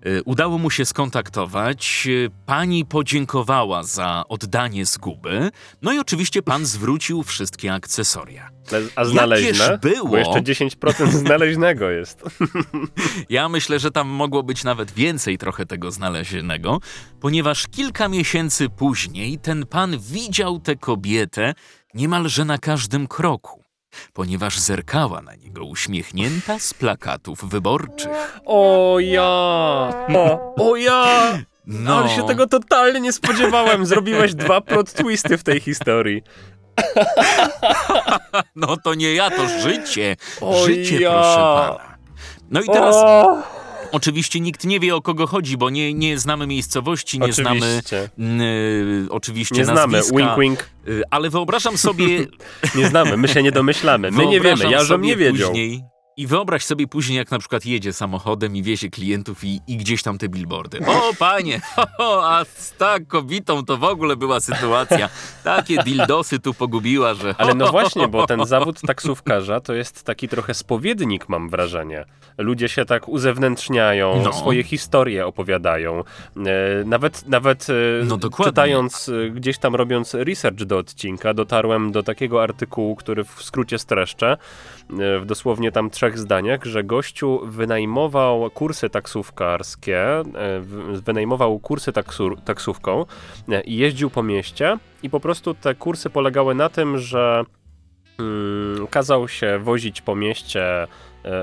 Y, 0.06 0.22
Udało 0.24 0.58
mu 0.58 0.70
się 0.70 0.84
skontaktować. 0.84 2.04
y, 2.06 2.30
Pani 2.46 2.84
podziękowała 2.84 3.82
za 3.82 4.24
oddanie 4.28 4.86
zguby. 4.86 5.50
No 5.82 5.92
i 5.92 5.98
oczywiście 5.98 6.42
pan 6.42 6.66
zwrócił 6.66 7.22
wszystkie 7.22 7.72
akcesoria. 7.74 8.48
Ale- 8.72 8.86
A 8.96 9.04
znaleźne? 9.04 9.64
Jakież 9.64 9.78
było? 9.80 10.08
Bo 10.08 10.16
jeszcze 10.18 10.42
10% 10.42 11.06
znaleźnego 11.26 11.90
jest. 11.90 12.22
Ja 13.28 13.48
myślę, 13.48 13.78
że 13.78 13.90
tam 13.90 14.08
mogło 14.08 14.42
być 14.42 14.64
nawet 14.64 14.90
więcej 14.92 15.38
trochę 15.38 15.66
tego 15.66 15.90
znalezionego, 15.90 16.78
ponieważ 17.20 17.66
kilka 17.68 18.08
miesięcy 18.08 18.68
później 18.68 19.38
ten 19.38 19.66
pan 19.66 19.98
widział 19.98 20.60
tę 20.60 20.76
kobietę 20.76 21.54
niemalże 21.94 22.44
na 22.44 22.58
każdym 22.58 23.06
kroku, 23.06 23.61
ponieważ 24.12 24.58
zerkała 24.58 25.22
na 25.22 25.34
niego 25.34 25.64
uśmiechnięta 25.64 26.58
z 26.58 26.74
plakatów 26.74 27.44
wyborczych. 27.44 28.40
O 28.46 28.96
ja! 29.00 29.22
O, 30.14 30.54
o 30.70 30.76
ja! 30.76 31.38
No, 31.66 31.98
Ale 31.98 32.08
się 32.08 32.26
tego 32.26 32.46
totalnie 32.46 33.00
nie 33.00 33.12
spodziewałem. 33.12 33.86
Zrobiłeś 33.86 34.34
dwa 34.34 34.60
plot 34.60 34.92
twisty 34.92 35.38
w 35.38 35.42
tej 35.42 35.60
historii. 35.60 36.22
no 38.56 38.76
to 38.76 38.94
nie 38.94 39.14
ja, 39.14 39.30
to 39.30 39.48
życie. 39.48 40.16
O 40.40 40.66
życie, 40.66 41.00
ja. 41.00 41.10
proszę 41.10 41.36
pana. 41.36 41.98
No 42.50 42.60
i 42.60 42.66
teraz 42.66 42.96
O, 42.96 43.42
oczywiście 43.92 44.40
nikt 44.40 44.64
nie 44.64 44.80
wie 44.80 44.96
o 44.96 45.02
kogo 45.02 45.26
chodzi, 45.26 45.56
bo 45.56 45.70
nie, 45.70 45.94
nie 45.94 46.18
znamy 46.18 46.46
miejscowości, 46.46 47.18
nie 47.20 47.32
znamy 47.32 47.58
oczywiście. 47.66 48.10
y, 48.18 49.06
oczywiście 49.10 49.54
Nie 49.56 49.64
znamy. 49.64 49.96
nazwiska, 49.96 50.36
Wink, 50.36 50.38
wink. 50.40 50.70
y, 50.88 51.02
ale 51.10 51.30
wyobrażam 51.30 51.78
sobie 51.78 52.06
Nie 52.74 52.88
znamy. 52.88 53.16
My 53.16 53.28
się 53.28 53.42
nie 53.42 53.52
domyślamy. 53.52 54.10
My 54.10 54.26
nie 54.32 54.40
wiemy. 54.40 54.70
Ja 54.70 54.84
sobie 54.84 55.06
nie 55.06 55.16
wiedział. 55.16 55.48
Później, 55.48 55.82
I 56.16 56.26
wyobraź 56.26 56.64
sobie 56.64 56.86
później, 56.86 57.18
jak 57.18 57.30
na 57.30 57.38
przykład 57.38 57.66
jedzie 57.66 57.92
samochodem 57.92 58.56
i 58.56 58.62
wiezie 58.62 58.90
klientów 58.90 59.44
i, 59.44 59.60
i 59.66 59.76
gdzieś 59.76 60.02
tam 60.02 60.18
te 60.18 60.28
billboardy. 60.28 60.78
O, 60.86 61.14
panie, 61.18 61.60
ho, 61.98 62.30
a 62.30 62.44
z 62.44 62.72
tak 62.72 63.06
kobietą 63.06 63.64
to 63.64 63.76
w 63.76 63.84
ogóle 63.84 64.16
była 64.16 64.40
sytuacja. 64.40 65.08
Takie 65.44 65.82
dildosy 65.82 66.38
tu 66.38 66.54
pogubiła, 66.54 67.14
że... 67.14 67.34
Ale 67.38 67.54
no 67.54 67.70
właśnie, 67.70 68.08
bo 68.08 68.26
ten 68.26 68.46
zawód 68.46 68.80
taksówkarza 68.80 69.60
to 69.60 69.74
jest 69.74 70.04
taki 70.04 70.28
trochę 70.28 70.54
spowiednik, 70.54 71.28
mam 71.28 71.48
wrażenie. 71.48 72.04
Ludzie 72.38 72.68
się 72.68 72.84
tak 72.84 73.08
uzewnętrzniają, 73.08 74.22
No. 74.24 74.32
swoje 74.32 74.62
historie 74.62 75.26
opowiadają. 75.26 76.00
E, 76.00 76.42
nawet 76.84 77.28
nawet 77.28 77.66
e, 77.70 78.04
No 78.04 78.18
czytając, 78.44 79.08
e, 79.08 79.30
gdzieś 79.30 79.58
tam 79.58 79.74
robiąc 79.74 80.14
research 80.14 80.64
do 80.64 80.78
odcinka, 80.78 81.34
dotarłem 81.34 81.92
do 81.92 82.02
takiego 82.02 82.42
artykułu, 82.42 82.96
który 82.96 83.24
w 83.24 83.42
skrócie 83.42 83.78
streszczę, 83.78 84.36
w 85.20 85.22
dosłownie 85.26 85.72
tam 85.72 85.90
trzech 86.02 86.18
zdaniach, 86.18 86.64
że 86.64 86.84
gościu 86.84 87.40
wynajmował 87.44 88.50
kursy 88.50 88.90
taksówkarskie, 88.90 89.98
e, 89.98 90.24
wynajmował 91.04 91.58
kursy 91.58 91.92
taksówką 92.44 93.04
e, 93.48 93.60
i 93.60 93.76
jeździł 93.76 94.10
po 94.10 94.22
mieście 94.22 94.78
i 95.02 95.10
po 95.10 95.20
prostu 95.20 95.54
te 95.54 95.74
kursy 95.74 96.10
polegały 96.10 96.54
na 96.54 96.68
tym, 96.68 96.98
że 96.98 97.44
mm, 98.18 98.86
kazał 98.86 99.28
się 99.28 99.58
wozić 99.58 100.00
po 100.00 100.14
mieście 100.14 100.86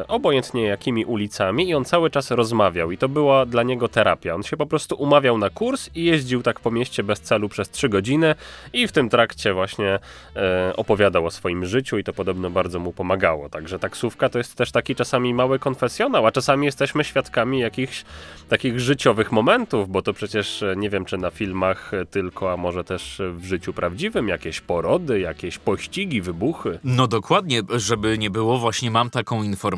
obojętnie 0.08 0.64
jakimi 0.64 1.06
ulicami 1.06 1.70
i 1.70 1.74
on 1.74 1.86
cały 1.86 2.10
czas 2.10 2.32
rozmawiał 2.32 2.92
i 2.92 2.98
to 2.98 3.10
była 3.10 3.46
dla 3.46 3.64
niego 3.64 3.88
terapia. 3.88 4.36
On 4.36 4.44
się 4.44 4.58
po 4.58 4.66
prostu 4.66 4.96
umawiał 4.96 5.38
na 5.38 5.50
kurs 5.50 5.90
i 5.96 6.04
jeździł 6.04 6.44
tak 6.44 6.60
po 6.60 6.72
mieście 6.72 7.04
bez 7.04 7.22
celu 7.22 7.50
przez 7.50 7.70
3 7.70 7.90
godziny 7.90 8.36
i 8.74 8.88
w 8.88 8.92
tym 8.92 9.10
trakcie 9.10 9.54
właśnie 9.54 10.00
e, 10.36 10.74
opowiadał 10.76 11.26
o 11.26 11.32
swoim 11.32 11.66
życiu 11.66 11.98
i 11.98 12.04
to 12.04 12.14
podobno 12.14 12.50
bardzo 12.50 12.80
mu 12.80 12.94
pomagało. 12.94 13.50
Także 13.50 13.80
taksówka 13.80 14.30
to 14.30 14.38
jest 14.38 14.56
też 14.56 14.72
taki 14.72 14.96
czasami 14.96 15.34
mały 15.34 15.60
konfesjonał, 15.60 16.28
a 16.28 16.32
czasami 16.32 16.66
jesteśmy 16.66 17.04
świadkami 17.04 17.60
jakichś 17.60 18.06
takich 18.50 18.80
życiowych 18.80 19.32
momentów, 19.32 19.90
bo 19.90 20.02
to 20.02 20.14
przecież 20.14 20.64
e, 20.64 20.76
nie 20.78 20.90
wiem 20.90 21.06
czy 21.06 21.18
na 21.18 21.30
filmach 21.30 21.94
e, 21.94 22.06
tylko, 22.06 22.54
a 22.54 22.58
może 22.58 22.84
też 22.84 23.20
e, 23.20 23.32
w 23.32 23.46
życiu 23.46 23.74
prawdziwym 23.74 24.28
jakieś 24.28 24.62
porody, 24.62 25.20
jakieś 25.20 25.58
pościgi, 25.58 26.22
wybuchy. 26.22 26.80
No 26.84 27.08
dokładnie, 27.08 27.62
żeby 27.70 28.18
nie 28.18 28.30
było, 28.30 28.58
właśnie 28.58 28.92
mam 28.92 29.10
taką 29.10 29.44
informację 29.44 29.69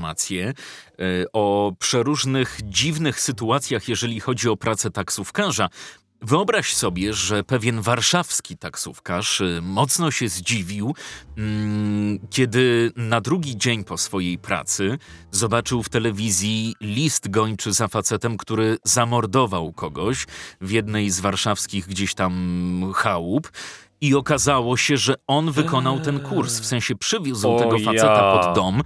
y, 1.00 1.26
o 1.34 1.74
przeróżnych 1.80 2.60
dziwnych 2.64 3.20
sytuacjach, 3.20 3.88
jeżeli 3.88 4.20
chodzi 4.20 4.50
o 4.50 4.58
pracę 4.58 4.92
taksówkarza. 4.92 5.70
Wyobraź 6.24 6.74
sobie, 6.74 7.14
że 7.14 7.44
pewien 7.44 7.82
warszawski 7.82 8.58
taksówkarz 8.58 9.42
y, 9.42 9.60
mocno 9.64 10.12
się 10.12 10.30
zdziwił, 10.30 10.96
mm, 11.38 12.20
kiedy 12.30 12.92
na 12.96 13.22
drugi 13.22 13.58
dzień 13.58 13.84
po 13.84 13.98
swojej 13.98 14.38
pracy 14.38 14.98
zobaczył 15.32 15.84
w 15.84 15.90
telewizji 15.90 16.76
list 16.82 17.30
gończy 17.30 17.74
za 17.74 17.88
facetem, 17.88 18.38
który 18.38 18.78
zamordował 18.84 19.74
kogoś 19.74 20.26
w 20.62 20.72
jednej 20.72 21.10
z 21.10 21.20
warszawskich 21.20 21.88
gdzieś 21.88 22.14
tam 22.14 22.94
chałup. 22.96 23.52
I 24.02 24.16
okazało 24.16 24.78
się, 24.78 24.98
że 24.98 25.16
on 25.28 25.52
wykonał 25.52 26.00
ten 26.00 26.20
kurs, 26.20 26.60
w 26.60 26.66
sensie 26.66 26.96
przywiózł 26.96 27.56
O 27.56 27.60
tego 27.60 27.80
faceta 27.80 28.34
ja. 28.34 28.42
pod 28.42 28.56
dom. 28.56 28.82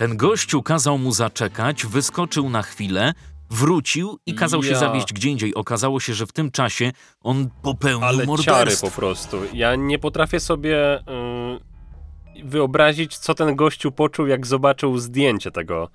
Ten 0.00 0.16
gościu 0.16 0.62
kazał 0.62 0.98
mu 0.98 1.12
zaczekać, 1.12 1.86
wyskoczył 1.86 2.50
na 2.50 2.62
chwilę, 2.62 3.12
wrócił 3.50 4.18
i 4.26 4.34
kazał 4.34 4.62
się 4.62 4.70
Ja. 4.72 4.78
zawieźć 4.78 5.12
gdzie 5.12 5.28
indziej. 5.30 5.54
Okazało 5.54 6.00
się, 6.00 6.14
że 6.14 6.26
w 6.26 6.32
tym 6.32 6.50
czasie 6.50 6.92
on 7.20 7.50
popełnił 7.62 8.04
Ale 8.08 8.16
ciary 8.16 8.26
morderstwo. 8.26 8.86
po 8.90 8.96
prostu. 8.96 9.36
Ja 9.52 9.76
nie 9.76 9.98
potrafię 9.98 10.40
sobie 10.40 10.98
y, 10.98 12.44
wyobrazić, 12.44 13.18
co 13.18 13.34
ten 13.34 13.56
gościu 13.56 13.92
poczuł, 13.92 14.26
jak 14.26 14.46
zobaczył 14.46 14.98
zdjęcie 14.98 15.50
tego, 15.50 15.88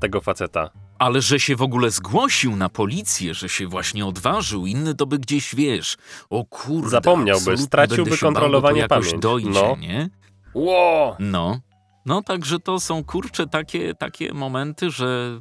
tego 0.00 0.20
faceta. 0.20 0.70
Ale 0.98 1.20
że 1.22 1.40
się 1.40 1.56
w 1.56 1.62
ogóle 1.62 1.90
zgłosił 1.90 2.56
na 2.56 2.68
policję, 2.68 3.34
że 3.34 3.48
się 3.48 3.66
właśnie 3.66 4.06
odważył, 4.06 4.66
inny 4.66 4.94
to 4.94 5.06
by 5.06 5.18
gdzieś, 5.18 5.54
wiesz, 5.54 5.96
o 6.30 6.44
kurde, 6.44 6.88
Zapomniałby, 6.90 7.32
absolutnie 7.40 7.64
straciłby 7.66 8.02
będę 8.02 8.16
się 8.16 8.24
bał, 8.26 8.32
bo 8.32 8.40
kontrolowanie 8.40 8.88
to 8.88 8.94
jakoś 8.94 9.06
pamięć. 9.06 9.22
dojdzie, 9.22 9.50
No. 9.50 9.76
nie? 9.80 10.10
Ło! 10.54 11.16
No. 11.18 11.60
No, 12.06 12.22
także 12.22 12.58
to 12.58 12.80
są, 12.80 13.04
kurcze, 13.04 13.46
takie, 13.46 13.94
takie 13.94 14.32
momenty, 14.32 14.90
że 14.90 15.38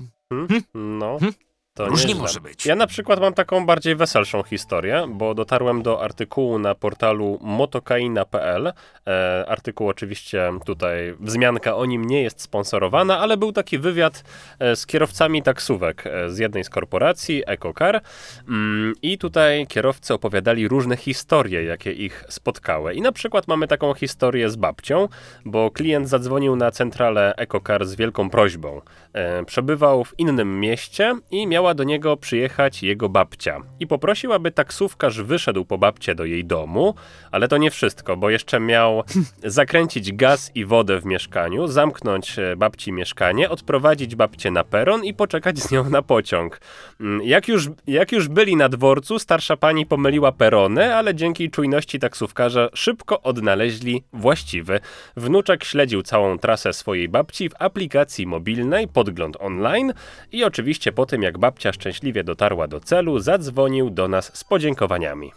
No. 0.74 1.18
Hm? 1.20 1.34
To 1.74 1.86
różnie 1.86 2.16
może 2.16 2.40
być. 2.40 2.66
Ja 2.66 2.76
na 2.76 2.88
przykład 2.88 3.20
mam 3.20 3.34
taką 3.34 3.66
bardziej 3.66 3.96
weselszą 3.96 4.44
historię, 4.44 5.06
bo 5.10 5.34
dotarłem 5.34 5.82
do 5.82 6.04
artykułu 6.04 6.60
na 6.60 6.76
portalu 6.76 7.40
motokaina.pl. 7.42 8.74
E, 9.08 9.46
artykuł 9.48 9.90
oczywiście 9.90 10.52
tutaj, 10.66 11.16
wzmianka 11.20 11.76
o 11.76 11.86
nim 11.86 12.06
nie 12.06 12.22
jest 12.22 12.42
sponsorowana, 12.42 13.20
ale 13.20 13.38
był 13.38 13.52
taki 13.52 13.78
wywiad 13.78 14.24
e, 14.60 14.76
z 14.76 14.86
kierowcami 14.86 15.44
taksówek 15.44 16.08
e, 16.08 16.30
z 16.30 16.38
jednej 16.38 16.64
z 16.64 16.70
korporacji, 16.70 17.44
EcoCar. 17.46 18.02
Mm, 18.48 18.94
I 19.02 19.18
tutaj 19.18 19.68
kierowcy 19.68 20.14
opowiadali 20.14 20.68
różne 20.68 20.98
historie, 20.98 21.64
jakie 21.64 21.92
ich 21.92 22.24
spotkały. 22.30 22.94
I 22.94 23.02
na 23.02 23.12
przykład 23.12 23.48
mamy 23.48 23.68
taką 23.68 23.94
historię 23.94 24.50
z 24.50 24.56
babcią, 24.56 25.08
bo 25.46 25.72
klient 25.72 26.10
zadzwonił 26.10 26.56
na 26.56 26.72
centralę 26.72 27.34
EcoCar 27.38 27.86
z 27.86 27.96
wielką 27.96 28.30
prośbą. 28.30 28.82
E, 29.14 29.46
przebywał 29.46 30.04
w 30.04 30.20
innym 30.20 30.60
mieście 30.60 31.16
i 31.32 31.48
miała 31.48 31.71
do 31.74 31.84
niego 31.84 32.18
przyjechać 32.18 32.84
jego 32.84 33.10
babcia. 33.10 33.60
I 33.80 33.88
poprosił, 33.88 34.34
aby 34.34 34.52
taksówkarz 34.52 35.22
wyszedł 35.22 35.66
po 35.66 35.78
babcię 35.78 36.16
do 36.16 36.26
jej 36.26 36.46
domu, 36.46 36.96
ale 37.32 37.48
to 37.48 37.58
nie 37.58 37.72
wszystko, 37.72 38.18
bo 38.18 38.30
jeszcze 38.30 38.60
miał 38.60 39.04
zakręcić 39.44 40.14
gaz 40.14 40.52
i 40.56 40.66
wodę 40.66 41.00
w 41.02 41.06
mieszkaniu, 41.06 41.68
zamknąć 41.68 42.40
e, 42.40 42.56
babci 42.56 42.92
mieszkanie, 42.92 43.50
odprowadzić 43.50 44.16
babcię 44.16 44.52
na 44.52 44.64
peron 44.64 45.04
i 45.06 45.14
poczekać 45.14 45.60
z 45.60 45.72
nią 45.72 45.90
na 45.90 46.02
pociąg. 46.02 46.62
Mm, 47.02 47.22
Jak 47.24 47.48
już, 47.48 47.70
jak 47.88 48.12
już 48.12 48.28
byli 48.28 48.56
na 48.56 48.70
dworcu, 48.70 49.20
starsza 49.20 49.58
pani 49.58 49.86
pomyliła 49.86 50.32
perony, 50.32 50.96
ale 50.96 51.16
dzięki 51.16 51.50
czujności 51.52 52.00
taksówkarza 52.00 52.70
szybko 52.74 53.22
odnaleźli 53.22 54.04
właściwy. 54.14 54.80
Wnuczek 55.18 55.64
śledził 55.64 56.02
całą 56.02 56.38
trasę 56.38 56.74
swojej 56.74 57.10
babci 57.10 57.50
w 57.50 57.54
aplikacji 57.60 58.28
mobilnej 58.28 58.88
Podgląd 58.88 59.38
Online 59.40 59.94
i 60.32 60.44
oczywiście 60.44 60.92
po 60.92 61.06
tym, 61.06 61.24
jak 61.24 61.38
babcia 61.38 61.51
szczęśliwie 61.74 62.24
dotarła 62.24 62.68
do 62.68 62.80
celu, 62.80 63.20
zadzwonił 63.20 63.90
do 63.90 64.08
nas 64.08 64.38
z 64.38 64.44
podziękowaniami. 64.44 65.32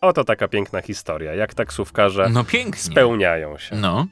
Oto 0.00 0.24
taka 0.24 0.48
piękna 0.48 0.80
historia, 0.82 1.34
jak 1.34 1.54
taksówkarze 1.54 2.28
no 2.32 2.44
pięknie. 2.44 2.82
spełniają 2.82 3.58
się. 3.58 3.76
No. 3.76 4.06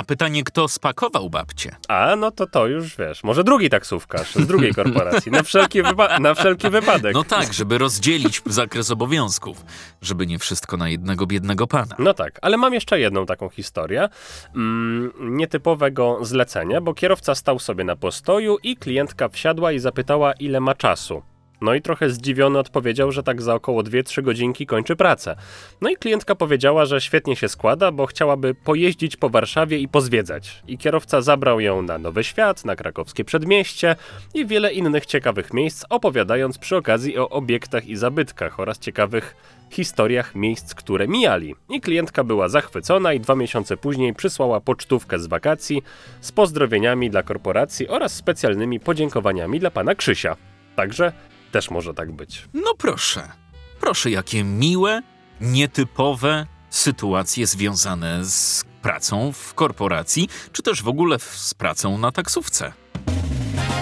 A 0.00 0.04
pytanie, 0.04 0.44
kto 0.44 0.68
spakował 0.68 1.30
babcię? 1.30 1.76
A, 1.88 2.16
no 2.16 2.30
to 2.30 2.46
to 2.46 2.66
już 2.66 2.96
wiesz, 2.96 3.24
może 3.24 3.44
drugi 3.44 3.70
taksówkarz 3.70 4.34
z 4.34 4.46
drugiej 4.46 4.74
korporacji, 4.74 5.32
na 5.32 5.42
wszelki, 5.42 5.78
na 6.20 6.34
wszelki 6.34 6.70
wypadek. 6.70 7.14
No 7.14 7.24
tak, 7.24 7.52
żeby 7.52 7.78
rozdzielić 7.78 8.42
zakres 8.46 8.90
obowiązków, 8.90 9.64
żeby 10.02 10.26
nie 10.26 10.38
wszystko 10.38 10.76
na 10.76 10.88
jednego 10.88 11.26
biednego 11.26 11.66
pana. 11.66 11.96
No 11.98 12.14
tak, 12.14 12.38
ale 12.42 12.56
mam 12.56 12.74
jeszcze 12.74 13.00
jedną 13.00 13.26
taką 13.26 13.48
historię 13.48 14.08
mm, 14.54 15.12
nietypowego 15.20 16.18
zlecenia, 16.22 16.80
bo 16.80 16.94
kierowca 16.94 17.34
stał 17.34 17.58
sobie 17.58 17.84
na 17.84 17.96
postoju 17.96 18.58
i 18.62 18.76
klientka 18.76 19.28
wsiadła 19.28 19.72
i 19.72 19.78
zapytała, 19.78 20.32
ile 20.32 20.60
ma 20.60 20.74
czasu. 20.74 21.22
No 21.60 21.74
i 21.74 21.82
trochę 21.82 22.10
zdziwiony 22.10 22.58
odpowiedział, 22.58 23.12
że 23.12 23.22
tak 23.22 23.42
za 23.42 23.54
około 23.54 23.82
2-3 23.82 24.22
godzinki 24.22 24.66
kończy 24.66 24.96
pracę. 24.96 25.36
No 25.80 25.90
i 25.90 25.96
klientka 25.96 26.34
powiedziała, 26.34 26.84
że 26.84 27.00
świetnie 27.00 27.36
się 27.36 27.48
składa, 27.48 27.92
bo 27.92 28.06
chciałaby 28.06 28.54
pojeździć 28.54 29.16
po 29.16 29.30
Warszawie 29.30 29.78
i 29.78 29.88
pozwiedzać. 29.88 30.62
I 30.68 30.78
kierowca 30.78 31.20
zabrał 31.20 31.60
ją 31.60 31.82
na 31.82 31.98
Nowy 31.98 32.24
Świat, 32.24 32.64
na 32.64 32.76
krakowskie 32.76 33.24
przedmieście 33.24 33.96
i 34.34 34.46
wiele 34.46 34.72
innych 34.72 35.06
ciekawych 35.06 35.52
miejsc, 35.52 35.84
opowiadając 35.90 36.58
przy 36.58 36.76
okazji 36.76 37.18
o 37.18 37.28
obiektach 37.28 37.86
i 37.86 37.96
zabytkach 37.96 38.60
oraz 38.60 38.78
ciekawych 38.78 39.36
historiach 39.70 40.34
miejsc, 40.34 40.74
które 40.74 41.08
mijali. 41.08 41.54
I 41.68 41.80
klientka 41.80 42.24
była 42.24 42.48
zachwycona 42.48 43.12
i 43.12 43.20
dwa 43.20 43.34
miesiące 43.34 43.76
później 43.76 44.14
przysłała 44.14 44.60
pocztówkę 44.60 45.18
z 45.18 45.26
wakacji 45.26 45.82
z 46.20 46.32
pozdrowieniami 46.32 47.10
dla 47.10 47.22
korporacji 47.22 47.88
oraz 47.88 48.14
specjalnymi 48.14 48.80
podziękowaniami 48.80 49.60
dla 49.60 49.70
pana 49.70 49.94
Krzysia. 49.94 50.36
Także 50.76 51.12
też 51.50 51.70
może 51.70 51.94
tak 51.94 52.12
być. 52.12 52.48
No 52.54 52.74
proszę, 52.78 53.32
proszę, 53.80 54.10
jakie 54.10 54.44
miłe, 54.44 55.02
nietypowe 55.40 56.46
sytuacje 56.70 57.46
związane 57.46 58.24
z 58.24 58.64
pracą 58.82 59.32
w 59.32 59.54
korporacji, 59.54 60.28
czy 60.52 60.62
też 60.62 60.82
w 60.82 60.88
ogóle 60.88 61.18
z 61.18 61.54
pracą 61.54 61.98
na 61.98 62.12
taksówce. 62.12 62.72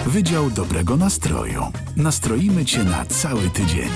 Wydział 0.05 0.49
dobrego 0.49 0.97
nastroju. 0.97 1.63
Nastroimy 1.97 2.65
cię 2.65 2.83
na 2.83 3.05
cały 3.05 3.49
tydzień. 3.49 3.89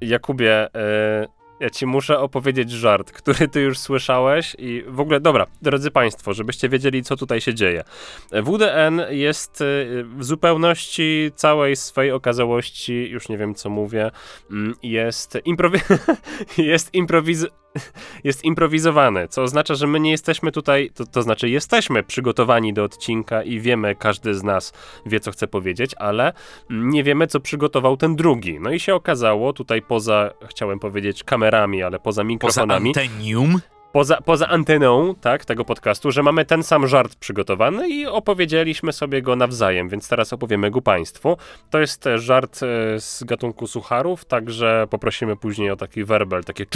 Jakubie, 0.00 0.74
e, 0.74 1.37
ja 1.60 1.70
ci 1.70 1.86
muszę 1.86 2.18
opowiedzieć 2.18 2.70
żart, 2.70 3.12
który 3.12 3.48
ty 3.48 3.60
już 3.60 3.78
słyszałeś 3.78 4.56
i 4.58 4.84
w 4.88 5.00
ogóle, 5.00 5.20
dobra, 5.20 5.46
drodzy 5.62 5.90
Państwo, 5.90 6.34
żebyście 6.34 6.68
wiedzieli, 6.68 7.02
co 7.02 7.16
tutaj 7.16 7.40
się 7.40 7.54
dzieje. 7.54 7.84
WDN 8.32 9.02
jest 9.10 9.60
e, 9.60 9.64
w 10.04 10.24
zupełności 10.24 11.30
całej 11.34 11.76
swej 11.76 12.12
okazałości, 12.12 13.08
już 13.10 13.28
nie 13.28 13.38
wiem, 13.38 13.54
co 13.54 13.70
mówię, 13.70 14.10
mm, 14.50 14.74
jest, 14.82 15.38
improwi 15.44 15.78
jest, 16.58 16.94
improwiz 16.94 17.46
jest 18.24 18.44
improwizowany, 18.44 19.28
co 19.28 19.42
oznacza, 19.42 19.74
że 19.74 19.86
my 19.86 20.00
nie 20.00 20.10
jesteśmy 20.10 20.52
tutaj, 20.52 20.90
to, 20.94 21.06
to 21.06 21.22
znaczy 21.22 21.48
jesteśmy 21.48 22.02
przygotowani 22.02 22.72
do 22.72 22.84
odcinka 22.84 23.42
i 23.42 23.60
wiemy, 23.60 23.94
każdy 23.94 24.34
z 24.34 24.42
nas 24.42 24.72
wie, 25.06 25.20
co 25.20 25.30
chce 25.30 25.48
powiedzieć, 25.48 25.94
ale 25.98 26.32
nie 26.70 27.04
wiemy, 27.04 27.26
co 27.26 27.40
przygotował 27.40 27.96
ten 27.96 28.16
drugi. 28.16 28.60
No 28.60 28.70
i 28.70 28.80
się 28.80 28.94
okazało, 28.94 29.52
tutaj 29.52 29.82
poza, 29.82 30.30
chciałem 30.48 30.78
powiedzieć, 30.78 31.24
kamerami, 31.24 31.82
ale 31.82 31.98
poza 31.98 32.18
Poza 32.18 32.24
mikrofonami, 32.24 32.88
antenium, 32.88 33.60
poza, 33.92 34.20
poza 34.20 34.48
anteną, 34.48 35.14
tak, 35.20 35.44
tego 35.44 35.64
podcastu, 35.64 36.10
że 36.10 36.22
mamy 36.22 36.44
ten 36.44 36.62
sam 36.62 36.86
żart 36.86 37.14
przygotowany 37.14 37.88
i 37.88 38.06
opowiedzieliśmy 38.06 38.92
sobie 38.92 39.22
go 39.22 39.36
nawzajem, 39.36 39.88
więc 39.88 40.08
teraz 40.08 40.32
opowiemy 40.32 40.70
go 40.70 40.82
Państwu. 40.82 41.36
To 41.70 41.78
jest 41.78 42.06
e, 42.06 42.18
żart 42.18 42.60
e, 42.62 43.00
z 43.00 43.24
gatunku 43.24 43.66
sucharów, 43.66 44.24
także 44.24 44.86
poprosimy 44.90 45.36
później 45.36 45.70
o 45.70 45.76
taki 45.76 46.04
werbel, 46.04 46.44
takie 46.44 46.66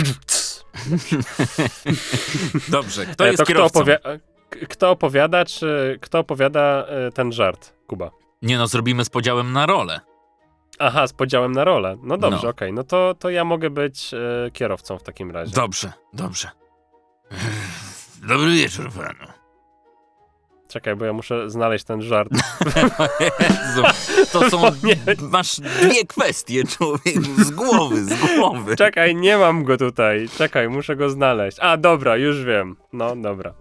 Dobrze, 2.68 3.06
kto 3.06 3.24
E, 3.24 3.26
jest 3.26 3.38
to 3.38 3.44
kto, 3.44 3.52
kierowcą? 3.52 3.80
opowia- 3.80 3.98
e, 4.04 4.18
k- 4.50 4.66
kto 4.68 4.90
opowiada, 4.90 5.44
czy 5.44 5.98
kto 6.02 6.18
opowiada 6.18 6.84
e, 6.88 7.10
ten 7.12 7.32
żart, 7.32 7.72
Kuba? 7.86 8.10
Nie 8.42 8.58
no, 8.58 8.66
zrobimy 8.66 9.04
z 9.04 9.10
podziałem 9.10 9.52
na 9.52 9.66
rolę. 9.66 10.00
Aha, 10.78 11.06
z 11.06 11.12
podziałem 11.12 11.52
na 11.52 11.64
rolę. 11.64 11.96
No 12.02 12.16
dobrze, 12.18 12.40
No. 12.42 12.48
okej, 12.50 12.72
no 12.72 12.84
to, 12.84 13.14
to 13.18 13.30
ja 13.30 13.44
mogę 13.44 13.70
być 13.70 14.10
kierowcą 14.52 14.98
w 14.98 15.02
takim 15.02 15.30
razie. 15.30 15.54
Dobrze, 15.54 15.92
dobrze. 16.12 16.48
Dobry 18.28 18.54
wieczór 18.54 18.92
panu. 18.92 19.32
Czekaj, 20.72 20.96
bo 20.96 21.04
ja 21.04 21.12
muszę 21.12 21.50
znaleźć 21.50 21.84
ten 21.84 22.02
żart. 22.02 22.30
Jezu, 23.40 23.82
to 24.32 24.50
są... 24.50 24.62
Masz 25.30 25.60
dwie 25.60 26.04
kwestie, 26.06 26.64
człowieku, 26.64 27.22
z 27.44 27.50
głowy, 27.50 28.04
z 28.04 28.36
głowy. 28.36 28.76
Czekaj, 28.76 29.14
nie 29.16 29.36
mam 29.38 29.64
go 29.64 29.76
tutaj. 29.76 30.28
Czekaj, 30.38 30.68
muszę 30.68 30.96
go 30.96 31.10
znaleźć. 31.10 31.58
A, 31.60 31.76
dobra, 31.76 32.16
już 32.16 32.44
wiem. 32.44 32.76
No, 32.92 33.16
dobra. 33.16 33.54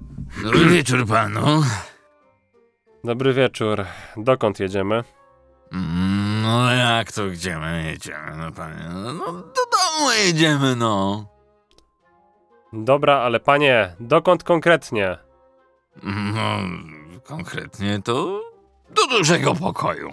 Dobry 0.44 0.66
wieczór 0.66 1.08
panu. 1.08 1.64
Dobry 3.04 3.34
wieczór. 3.34 3.86
Dokąd 4.18 4.60
jedziemy? 4.60 5.04
Mm, 5.74 6.42
No 6.42 6.74
jak 6.74 7.12
to 7.12 7.28
gdzie 7.28 7.58
my 7.58 7.84
jedziemy, 7.92 8.38
no 8.38 8.52
panie? 8.52 8.90
No 8.94 9.14
do 9.32 9.42
domu 9.72 10.12
jedziemy, 10.26 10.76
no. 10.76 11.26
Dobra, 12.74 13.16
ale 13.18 13.40
panie, 13.40 13.96
dokąd 14.00 14.44
konkretnie? 14.44 15.18
No, 16.04 16.58
konkretnie 17.32 18.02
to 18.04 18.42
do 18.90 19.08
dużego 19.08 19.56
pokoju. 19.56 20.10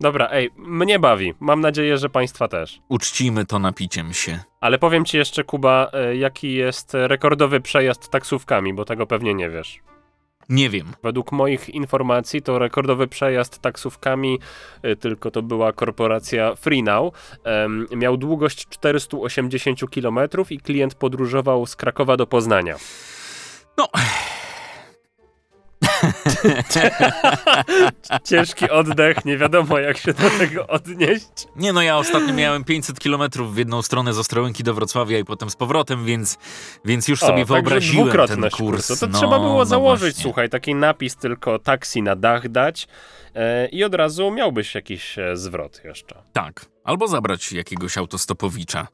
Dobra, 0.00 0.28
ej, 0.30 0.50
mnie 0.56 0.98
bawi. 0.98 1.34
Mam 1.40 1.60
nadzieję, 1.60 1.98
że 1.98 2.08
państwa 2.08 2.48
też. 2.48 2.80
Uczcimy 2.88 3.46
to 3.46 3.58
napiciem 3.58 4.12
się. 4.12 4.38
Ale 4.60 4.78
powiem 4.78 5.04
ci 5.04 5.16
jeszcze, 5.16 5.44
Kuba, 5.44 5.90
e, 5.92 6.16
jaki 6.16 6.54
jest 6.54 6.92
rekordowy 6.94 7.60
przejazd 7.60 8.08
taksówkami, 8.08 8.74
bo 8.74 8.84
tego 8.84 9.06
pewnie 9.06 9.34
nie 9.34 9.50
wiesz. 9.50 9.80
Nie 10.48 10.70
wiem. 10.70 10.92
Według 11.02 11.32
moich 11.32 11.68
informacji 11.68 12.42
to 12.42 12.58
rekordowy 12.58 13.08
przejazd 13.08 13.58
taksówkami, 13.58 14.38
y, 14.84 14.96
tylko 14.96 15.30
to 15.30 15.42
była 15.42 15.72
korporacja 15.72 16.54
FreeNow, 16.54 17.14
miał 17.96 18.16
długość 18.16 18.68
480 18.68 19.80
km 19.90 20.18
i 20.50 20.58
klient 20.58 20.94
podróżował 20.94 21.66
z 21.66 21.76
Krakowa 21.76 22.16
do 22.16 22.26
Poznania. 22.26 22.76
No, 23.78 23.88
Ciężki 28.24 28.70
oddech, 28.70 29.24
nie 29.24 29.38
wiadomo 29.38 29.78
jak 29.78 29.98
się 29.98 30.12
do 30.12 30.30
tego 30.30 30.66
odnieść. 30.66 31.26
nie 31.56 31.72
no, 31.72 31.82
ja 31.82 31.96
ostatnio 31.96 32.34
miałem 32.34 32.64
500 32.64 33.00
kilometrów 33.00 33.54
w 33.54 33.58
jedną 33.58 33.82
stronę 33.82 34.12
z 34.12 34.18
Ostrołęki 34.18 34.64
do 34.64 34.74
Wrocławia 34.74 35.18
i 35.18 35.24
potem 35.24 35.50
z 35.50 35.56
powrotem, 35.56 36.04
więc, 36.04 36.38
więc 36.84 37.08
już 37.08 37.20
sobie 37.20 37.42
O, 37.42 37.46
wyobraziłem 37.46 38.06
ten 38.08 38.16
dwukrotność 38.16 38.56
kurs. 38.56 38.86
kursu. 38.86 39.06
To 39.06 39.12
no, 39.12 39.18
trzeba 39.18 39.38
było 39.38 39.58
no 39.58 39.64
założyć, 39.64 40.14
właśnie. 40.14 40.22
słuchaj, 40.22 40.48
taki 40.50 40.74
napis 40.74 41.16
tylko 41.16 41.58
taksi 41.58 42.02
na 42.02 42.16
dach 42.16 42.48
dać 42.48 42.88
e, 43.34 43.68
i 43.68 43.84
od 43.84 43.94
razu 43.94 44.30
miałbyś 44.30 44.74
jakiś 44.74 45.18
e, 45.18 45.36
zwrot 45.36 45.80
jeszcze. 45.84 46.22
Tak, 46.32 46.66
albo 46.84 47.08
zabrać 47.08 47.52
jakiegoś 47.52 47.98
autostopowicza. 47.98 48.86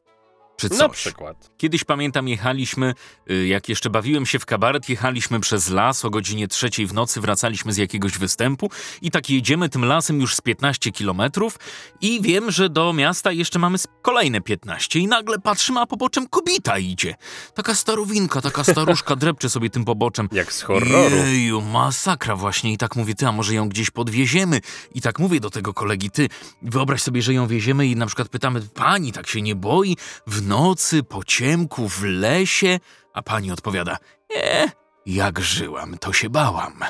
Czy 0.59 0.69
coś. 0.69 0.79
Na 0.79 0.89
przykład. 0.89 1.51
Kiedyś 1.57 1.83
pamiętam, 1.83 2.27
jechaliśmy, 2.27 2.93
y, 3.31 3.47
jak 3.47 3.69
jeszcze 3.69 3.89
bawiłem 3.89 4.25
się 4.25 4.39
w 4.39 4.45
kabaret, 4.45 4.89
jechaliśmy 4.89 5.39
przez 5.39 5.69
las 5.69 6.05
o 6.05 6.09
godzinie 6.09 6.47
trzeciej 6.47 6.87
w 6.87 6.93
nocy, 6.93 7.21
wracaliśmy 7.21 7.73
z 7.73 7.77
jakiegoś 7.77 8.17
występu 8.17 8.69
i 9.01 9.11
tak 9.11 9.29
jedziemy 9.29 9.69
tym 9.69 9.85
lasem 9.85 10.21
już 10.21 10.35
z 10.35 10.41
15 10.41 10.91
kilometrów 10.91 11.59
i 12.01 12.21
wiem, 12.21 12.51
że 12.51 12.69
do 12.69 12.93
miasta 12.93 13.31
jeszcze 13.31 13.59
mamy 13.59 13.77
kolejne 14.01 14.41
15 14.41 14.99
i 14.99 15.07
nagle 15.07 15.39
patrzymy, 15.39 15.79
a 15.79 15.85
poboczem 15.85 16.27
kobita 16.27 16.77
idzie. 16.77 17.15
Taka 17.53 17.75
starowinka, 17.75 18.41
taka 18.41 18.63
staruszka 18.63 19.15
drepcze 19.21 19.49
sobie 19.49 19.69
tym 19.69 19.85
poboczem. 19.85 20.29
Jak 20.31 20.53
z 20.53 20.61
horroru. 20.61 21.15
Jeju, 21.15 21.61
masakra 21.61 22.35
właśnie. 22.35 22.73
I 22.73 22.77
tak 22.77 22.95
mówię, 22.95 23.15
ty, 23.15 23.27
a 23.27 23.31
może 23.31 23.53
ją 23.55 23.69
gdzieś 23.69 23.89
podwieziemy? 23.89 24.61
I 24.95 25.01
tak 25.01 25.19
mówię 25.19 25.39
do 25.39 25.49
tego 25.49 25.73
kolegi, 25.73 26.11
ty, 26.11 26.27
wyobraź 26.61 27.01
sobie, 27.01 27.21
że 27.21 27.33
ją 27.33 27.47
wieziemy 27.47 27.87
i 27.87 27.95
na 27.95 28.05
przykład 28.05 28.29
pytamy, 28.29 28.61
pani 28.61 29.11
tak 29.11 29.27
się 29.27 29.41
nie 29.41 29.55
boi? 29.55 29.97
W 30.27 30.41
nocy, 30.49 31.03
po 31.03 31.23
ciemku, 31.23 31.89
w 31.89 32.03
lesie? 32.03 32.79
A 33.13 33.21
pani 33.21 33.51
odpowiada, 33.51 33.97
nie, 34.29 34.71
jak 35.05 35.39
żyłam, 35.39 35.97
to 35.97 36.13
się 36.13 36.29
bałam. 36.29 36.83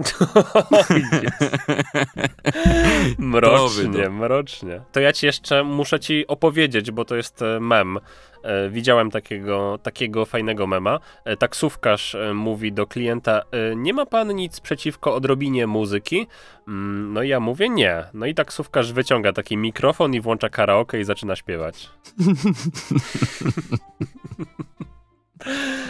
Mrocznie, 3.18 3.84
Dobry, 3.84 4.10
mrocznie. 4.10 4.80
To 4.92 5.00
ja 5.00 5.12
ci 5.12 5.26
jeszcze 5.26 5.64
muszę 5.64 6.00
ci 6.00 6.26
opowiedzieć, 6.26 6.90
bo 6.90 7.04
to 7.04 7.16
jest 7.16 7.42
e, 7.42 7.60
mem. 7.60 7.98
E, 8.42 8.70
widziałem 8.70 9.10
takiego, 9.10 9.78
takiego 9.82 10.24
fajnego 10.24 10.66
mema. 10.66 11.00
E, 11.24 11.36
taksówkarz 11.36 12.16
mówi 12.34 12.72
do 12.72 12.86
klienta, 12.86 13.42
nie 13.76 13.94
ma 13.94 14.06
pan 14.06 14.34
nic 14.34 14.60
przeciwko 14.60 15.14
odrobinie 15.14 15.66
muzyki? 15.66 16.26
Mm, 16.68 17.12
no 17.12 17.22
i 17.22 17.28
ja 17.28 17.40
mówię 17.40 17.68
nie. 17.68 18.04
No 18.14 18.26
i 18.26 18.34
taksówkarz 18.34 18.92
wyciąga 18.92 19.32
taki 19.32 19.56
mikrofon 19.56 20.14
i 20.14 20.20
włącza 20.20 20.48
karaoke 20.48 21.00
i 21.00 21.04
zaczyna 21.04 21.36
śpiewać. 21.36 21.86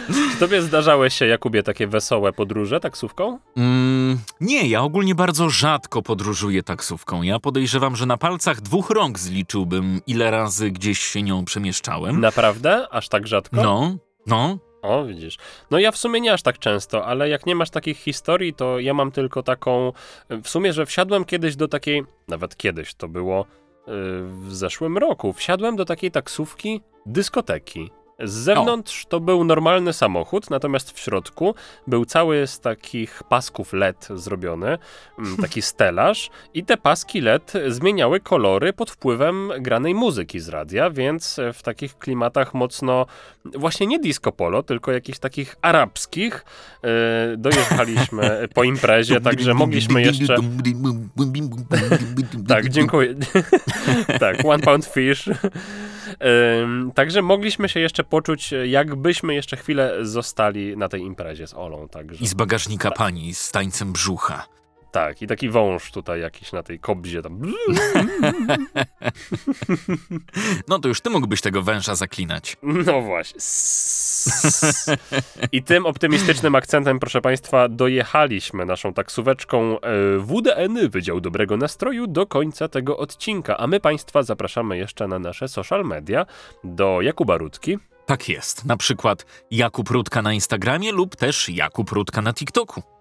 Czy 0.07 0.39
tobie 0.39 0.61
zdarzały 0.61 1.09
się, 1.09 1.27
Jakubie, 1.27 1.63
takie 1.63 1.87
wesołe 1.87 2.33
podróże 2.33 2.79
taksówką? 2.79 3.39
Mm, 3.57 4.19
nie, 4.41 4.67
ja 4.67 4.81
ogólnie 4.81 5.15
bardzo 5.15 5.49
rzadko 5.49 6.01
podróżuję 6.01 6.63
taksówką. 6.63 7.21
Ja 7.21 7.39
podejrzewam, 7.39 7.95
że 7.95 8.05
na 8.05 8.17
palcach 8.17 8.61
dwóch 8.61 8.89
rąk 8.89 9.19
zliczyłbym, 9.19 10.01
ile 10.07 10.31
razy 10.31 10.71
gdzieś 10.71 10.99
się 10.99 11.23
nią 11.23 11.45
przemieszczałem. 11.45 12.21
Naprawdę? 12.21 12.87
Aż 12.91 13.09
tak 13.09 13.27
rzadko? 13.27 13.55
No, 13.63 13.95
no, 14.27 14.57
O, 14.81 15.05
widzisz. 15.05 15.37
No 15.71 15.79
ja 15.79 15.91
w 15.91 15.97
sumie 15.97 16.21
nie 16.21 16.33
aż 16.33 16.41
tak 16.41 16.59
często, 16.59 17.05
ale 17.05 17.29
jak 17.29 17.45
nie 17.45 17.55
masz 17.55 17.69
takich 17.69 17.97
historii, 17.97 18.53
to 18.53 18.79
ja 18.79 18.93
mam 18.93 19.11
tylko 19.11 19.43
taką. 19.43 19.91
W 20.29 20.49
sumie, 20.49 20.73
że 20.73 20.85
wsiadłem 20.85 21.25
kiedyś 21.25 21.55
do 21.55 21.67
takiej. 21.67 22.03
Nawet 22.27 22.57
kiedyś 22.57 22.93
to 22.93 23.07
było 23.07 23.45
yy, 23.87 23.93
w 24.23 24.55
zeszłym 24.55 24.97
roku. 24.97 25.33
Wsiadłem 25.33 25.75
do 25.75 25.85
takiej 25.85 26.11
taksówki 26.11 26.81
dyskoteki. 27.05 27.91
Z 28.23 28.31
zewnątrz 28.31 29.05
to 29.05 29.19
był 29.19 29.43
normalny 29.43 29.93
samochód, 29.93 30.49
natomiast 30.49 30.91
w 30.91 30.99
środku 30.99 31.55
był 31.87 32.05
cały 32.05 32.47
z 32.47 32.59
takich 32.59 33.23
pasków 33.29 33.73
LED 33.73 34.07
zrobiony, 34.15 34.77
mm, 35.19 35.37
taki 35.41 35.61
stelaż 35.61 36.29
i 36.53 36.63
te 36.63 36.77
paski 36.77 37.21
LED 37.21 37.53
zmieniały 37.67 38.19
kolory 38.19 38.73
pod 38.73 38.91
wpływem 38.91 39.51
granej 39.59 39.95
muzyki 39.95 40.39
z 40.39 40.49
radia, 40.49 40.89
więc 40.89 41.39
w 41.53 41.63
takich 41.63 41.97
klimatach 41.97 42.53
mocno, 42.53 43.05
właśnie 43.45 43.87
nie 43.87 43.99
disco 43.99 44.31
polo, 44.31 44.63
tylko 44.63 44.91
jakichś 44.91 45.19
takich 45.19 45.55
arabskich 45.61 46.45
yy, 46.83 46.89
dojechaliśmy 47.37 48.31
po 48.55 48.63
imprezie, 48.63 49.21
także 49.21 49.53
mogliśmy 49.53 50.01
jeszcze... 50.01 50.35
Tak, 52.47 52.69
dziękuję. 52.69 53.15
tak, 54.19 54.45
One 54.45 54.63
Pound 54.63 54.85
Fish. 54.85 55.29
Także 56.95 57.21
mogliśmy 57.21 57.69
się 57.69 57.79
jeszcze 57.79 58.03
poczuć, 58.03 58.53
jakbyśmy 58.65 59.33
jeszcze 59.33 59.57
chwilę 59.57 59.97
zostali 60.01 60.77
na 60.77 60.89
tej 60.89 61.01
imprezie 61.01 61.47
z 61.47 61.53
Olą. 61.53 61.87
Także, 61.87 62.23
I 62.23 62.27
z 62.27 62.33
bagażnika 62.33 62.91
pani 62.91 63.33
z 63.33 63.51
tańcem 63.51 63.93
brzucha. 63.93 64.45
Tak, 64.91 65.21
i 65.21 65.27
taki 65.27 65.49
wąż 65.49 65.91
tutaj 65.91 66.21
jakiś 66.21 66.51
na 66.51 66.63
tej 66.63 66.79
kobzie 66.79 67.21
tam. 67.21 67.41
No 70.67 70.79
to 70.79 70.87
już 70.87 71.01
ty 71.01 71.09
mógłbyś 71.09 71.41
tego 71.41 71.61
węża 71.61 71.95
zaklinać. 71.95 72.57
No 72.63 73.01
właśnie. 73.01 73.39
I 75.51 75.63
tym 75.63 75.85
optymistycznym 75.85 76.55
akcentem, 76.55 76.99
proszę 76.99 77.21
Państwa, 77.21 77.69
dojechaliśmy 77.69 78.65
naszą 78.65 78.93
taksóweczką 78.93 79.79
e, 79.79 80.17
WDN, 80.17 80.89
Wydział 80.89 81.21
Dobrego 81.21 81.57
Nastroju, 81.57 82.07
do 82.07 82.25
końca 82.25 82.67
tego 82.67 82.97
odcinka. 82.97 83.57
A 83.57 83.67
my 83.67 83.79
Państwa 83.79 84.23
zapraszamy 84.23 84.77
jeszcze 84.77 85.07
na 85.07 85.19
nasze 85.19 85.47
social 85.47 85.85
media, 85.85 86.25
do 86.63 87.01
Jakuba 87.01 87.37
Rutki. 87.37 87.77
Tak 88.05 88.29
jest. 88.29 88.65
Na 88.65 88.77
przykład 88.77 89.25
Jakub 89.51 89.89
Rutka 89.89 90.21
na 90.21 90.33
Instagramie 90.33 90.91
lub 90.91 91.15
też 91.15 91.49
Jakub 91.49 91.89
Rutka 91.91 92.21
na 92.21 92.33
TikToku. 92.33 93.00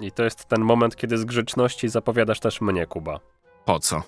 I 0.00 0.12
to 0.12 0.24
jest 0.24 0.44
ten 0.44 0.60
moment, 0.60 0.96
kiedy 0.96 1.18
z 1.18 1.24
grzeczności 1.24 1.88
zapowiadasz 1.88 2.40
też 2.40 2.60
mnie, 2.60 2.86
Kuba. 2.86 3.20
Po 3.64 3.78
co? 3.80 4.02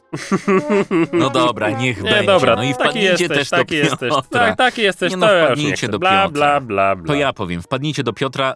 No 1.12 1.30
dobra, 1.30 1.70
niech 1.70 2.02
Nie, 2.02 2.10
będzie. 2.10 2.26
dobra, 2.26 2.56
no 2.56 2.62
i 2.62 2.68
taki 2.68 2.82
wpadnijcie 2.82 3.10
jesteś, 3.10 3.28
też 3.38 3.50
taki 3.50 3.74
do 3.76 3.82
jesteś. 3.82 4.10
Piotra. 4.10 4.40
Tak, 4.46 4.56
taki 4.56 4.82
jesteś, 4.82 5.10
Nie 5.10 5.16
no, 5.16 5.26
to 5.26 5.44
wpadnijcie 5.46 5.88
do 5.88 5.98
bla, 5.98 6.10
Piotra. 6.10 6.30
bla, 6.30 6.60
bla, 6.60 6.96
bla. 6.96 7.06
To 7.06 7.14
ja 7.14 7.32
powiem, 7.32 7.62
wpadnijcie 7.62 8.02
do 8.02 8.12
Piotra. 8.12 8.54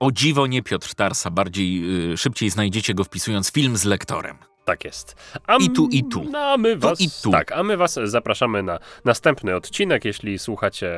O 0.00 0.10
dziwo 0.12 0.46
nie 0.46 0.62
Piotr 0.62 0.94
Tarsa, 0.94 1.30
bardziej 1.30 1.82
y, 2.12 2.16
szybciej 2.16 2.50
znajdziecie 2.50 2.94
go 2.94 3.04
wpisując 3.04 3.52
film 3.52 3.76
z 3.76 3.84
lektorem. 3.84 4.36
Tak 4.64 4.84
jest. 4.84 5.16
A 5.46 5.56
I 5.56 5.70
tu, 5.70 5.88
i 5.90 6.04
tu. 6.04 6.24
No, 6.30 6.38
a 6.38 6.56
my 6.56 6.74
Tu 6.74 6.80
was, 6.80 7.00
i 7.00 7.08
tu. 7.22 7.30
Tak, 7.30 7.52
a 7.52 7.62
my 7.62 7.76
was 7.76 7.98
zapraszamy 8.04 8.62
na 8.62 8.78
następny 9.04 9.56
odcinek. 9.56 10.04
Jeśli 10.04 10.38
słuchacie 10.38 10.92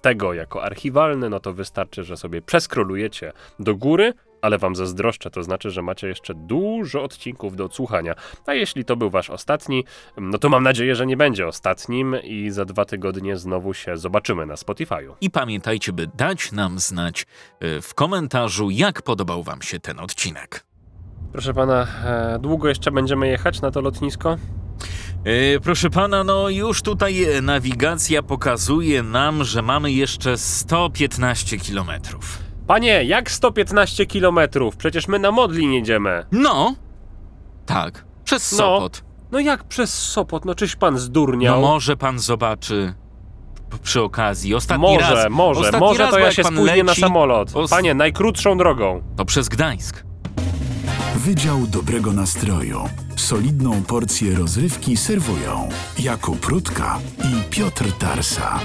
tego 0.00 0.32
jako 0.34 0.62
archiwalny, 0.62 1.30
no 1.30 1.40
to 1.40 1.52
wystarczy, 1.52 2.04
że 2.04 2.16
sobie 2.16 2.42
przeskrolujecie 2.42 3.32
do 3.58 3.76
góry, 3.76 4.12
ale 4.42 4.58
wam 4.58 4.76
zazdroszczę, 4.76 5.30
to 5.30 5.42
znaczy, 5.42 5.70
że 5.70 5.82
macie 5.82 6.08
jeszcze 6.08 6.34
dużo 6.34 7.02
odcinków 7.02 7.56
do 7.56 7.64
odsłuchania. 7.64 8.14
A 8.46 8.54
jeśli 8.54 8.84
to 8.84 8.96
był 8.96 9.10
wasz 9.10 9.30
ostatni, 9.30 9.84
no 10.16 10.38
to 10.38 10.48
mam 10.48 10.62
nadzieję, 10.62 10.96
że 10.96 11.06
nie 11.06 11.16
będzie 11.16 11.46
ostatnim 11.46 12.16
i 12.22 12.50
za 12.50 12.64
dwa 12.64 12.84
tygodnie 12.84 13.36
znowu 13.36 13.74
się 13.74 13.96
zobaczymy 13.96 14.46
na 14.46 14.54
Spotify'u. 14.54 15.12
I 15.20 15.30
pamiętajcie, 15.30 15.92
by 15.92 16.06
dać 16.16 16.52
nam 16.52 16.78
znać 16.78 17.26
y, 17.62 17.80
w 17.80 17.94
komentarzu, 17.94 18.70
jak 18.70 19.02
podobał 19.02 19.42
wam 19.42 19.62
się 19.62 19.80
ten 19.80 19.98
odcinek. 19.98 20.64
Proszę 21.32 21.54
pana, 21.54 21.86
e, 22.04 22.38
długo 22.38 22.68
jeszcze 22.68 22.90
będziemy 22.90 23.28
jechać 23.28 23.60
na 23.60 23.70
to 23.70 23.80
lotnisko? 23.80 24.36
Y, 25.26 25.60
proszę 25.62 25.90
pana, 25.90 26.24
no 26.24 26.48
już 26.48 26.82
tutaj 26.82 27.24
e, 27.24 27.42
nawigacja 27.42 28.22
pokazuje 28.22 29.02
nam, 29.02 29.44
że 29.44 29.62
mamy 29.62 29.92
jeszcze 29.92 30.38
115 30.38 31.58
kilometrów. 31.58 32.49
Panie, 32.70 33.04
jak 33.04 33.30
115 33.30 34.06
kilometrów? 34.06 34.76
Przecież 34.76 35.08
my 35.08 35.18
na 35.18 35.30
Modlin 35.30 35.72
jedziemy. 35.72 36.26
No, 36.32 36.74
tak, 37.66 38.04
przez 38.24 38.52
No. 38.52 38.58
Sopot. 38.58 39.02
No 39.32 39.40
jak 39.40 39.64
przez 39.64 39.94
Sopot? 40.08 40.44
No 40.44 40.54
czyś 40.54 40.76
pan 40.76 40.94
No 40.94 41.00
zdurniał? 41.00 41.60
może 41.60 41.96
pan 41.96 42.18
zobaczy 42.18 42.94
p- 43.70 43.78
przy 43.82 44.02
okazji. 44.02 44.54
Ostatni 44.54 44.82
może, 44.82 45.14
raz. 45.14 45.26
może, 45.30 45.60
ostatni 45.60 45.80
może 45.86 45.98
raz, 46.02 46.10
to 46.10 46.16
bo 46.16 46.18
ja 46.20 46.24
jak 46.26 46.34
się 46.34 46.42
pan 46.42 46.54
spóźnię 46.56 46.82
na 46.84 46.90
leci, 46.90 47.00
samolot. 47.00 47.50
os- 47.56 47.70
Panie, 47.70 47.94
najkrótszą 47.94 48.58
drogą. 48.58 49.02
To 49.16 49.24
przez 49.24 49.48
Gdańsk. 49.48 50.04
Wydział 51.16 51.58
Dobrego 51.66 52.12
Nastroju. 52.12 52.80
Solidną 53.16 53.82
porcję 53.82 54.34
rozrywki 54.34 54.96
serwują 54.96 55.68
Jakub 55.98 56.46
Rutka 56.46 56.98
i 57.24 57.50
Piotr 57.50 57.92
Tarsa. 57.92 58.58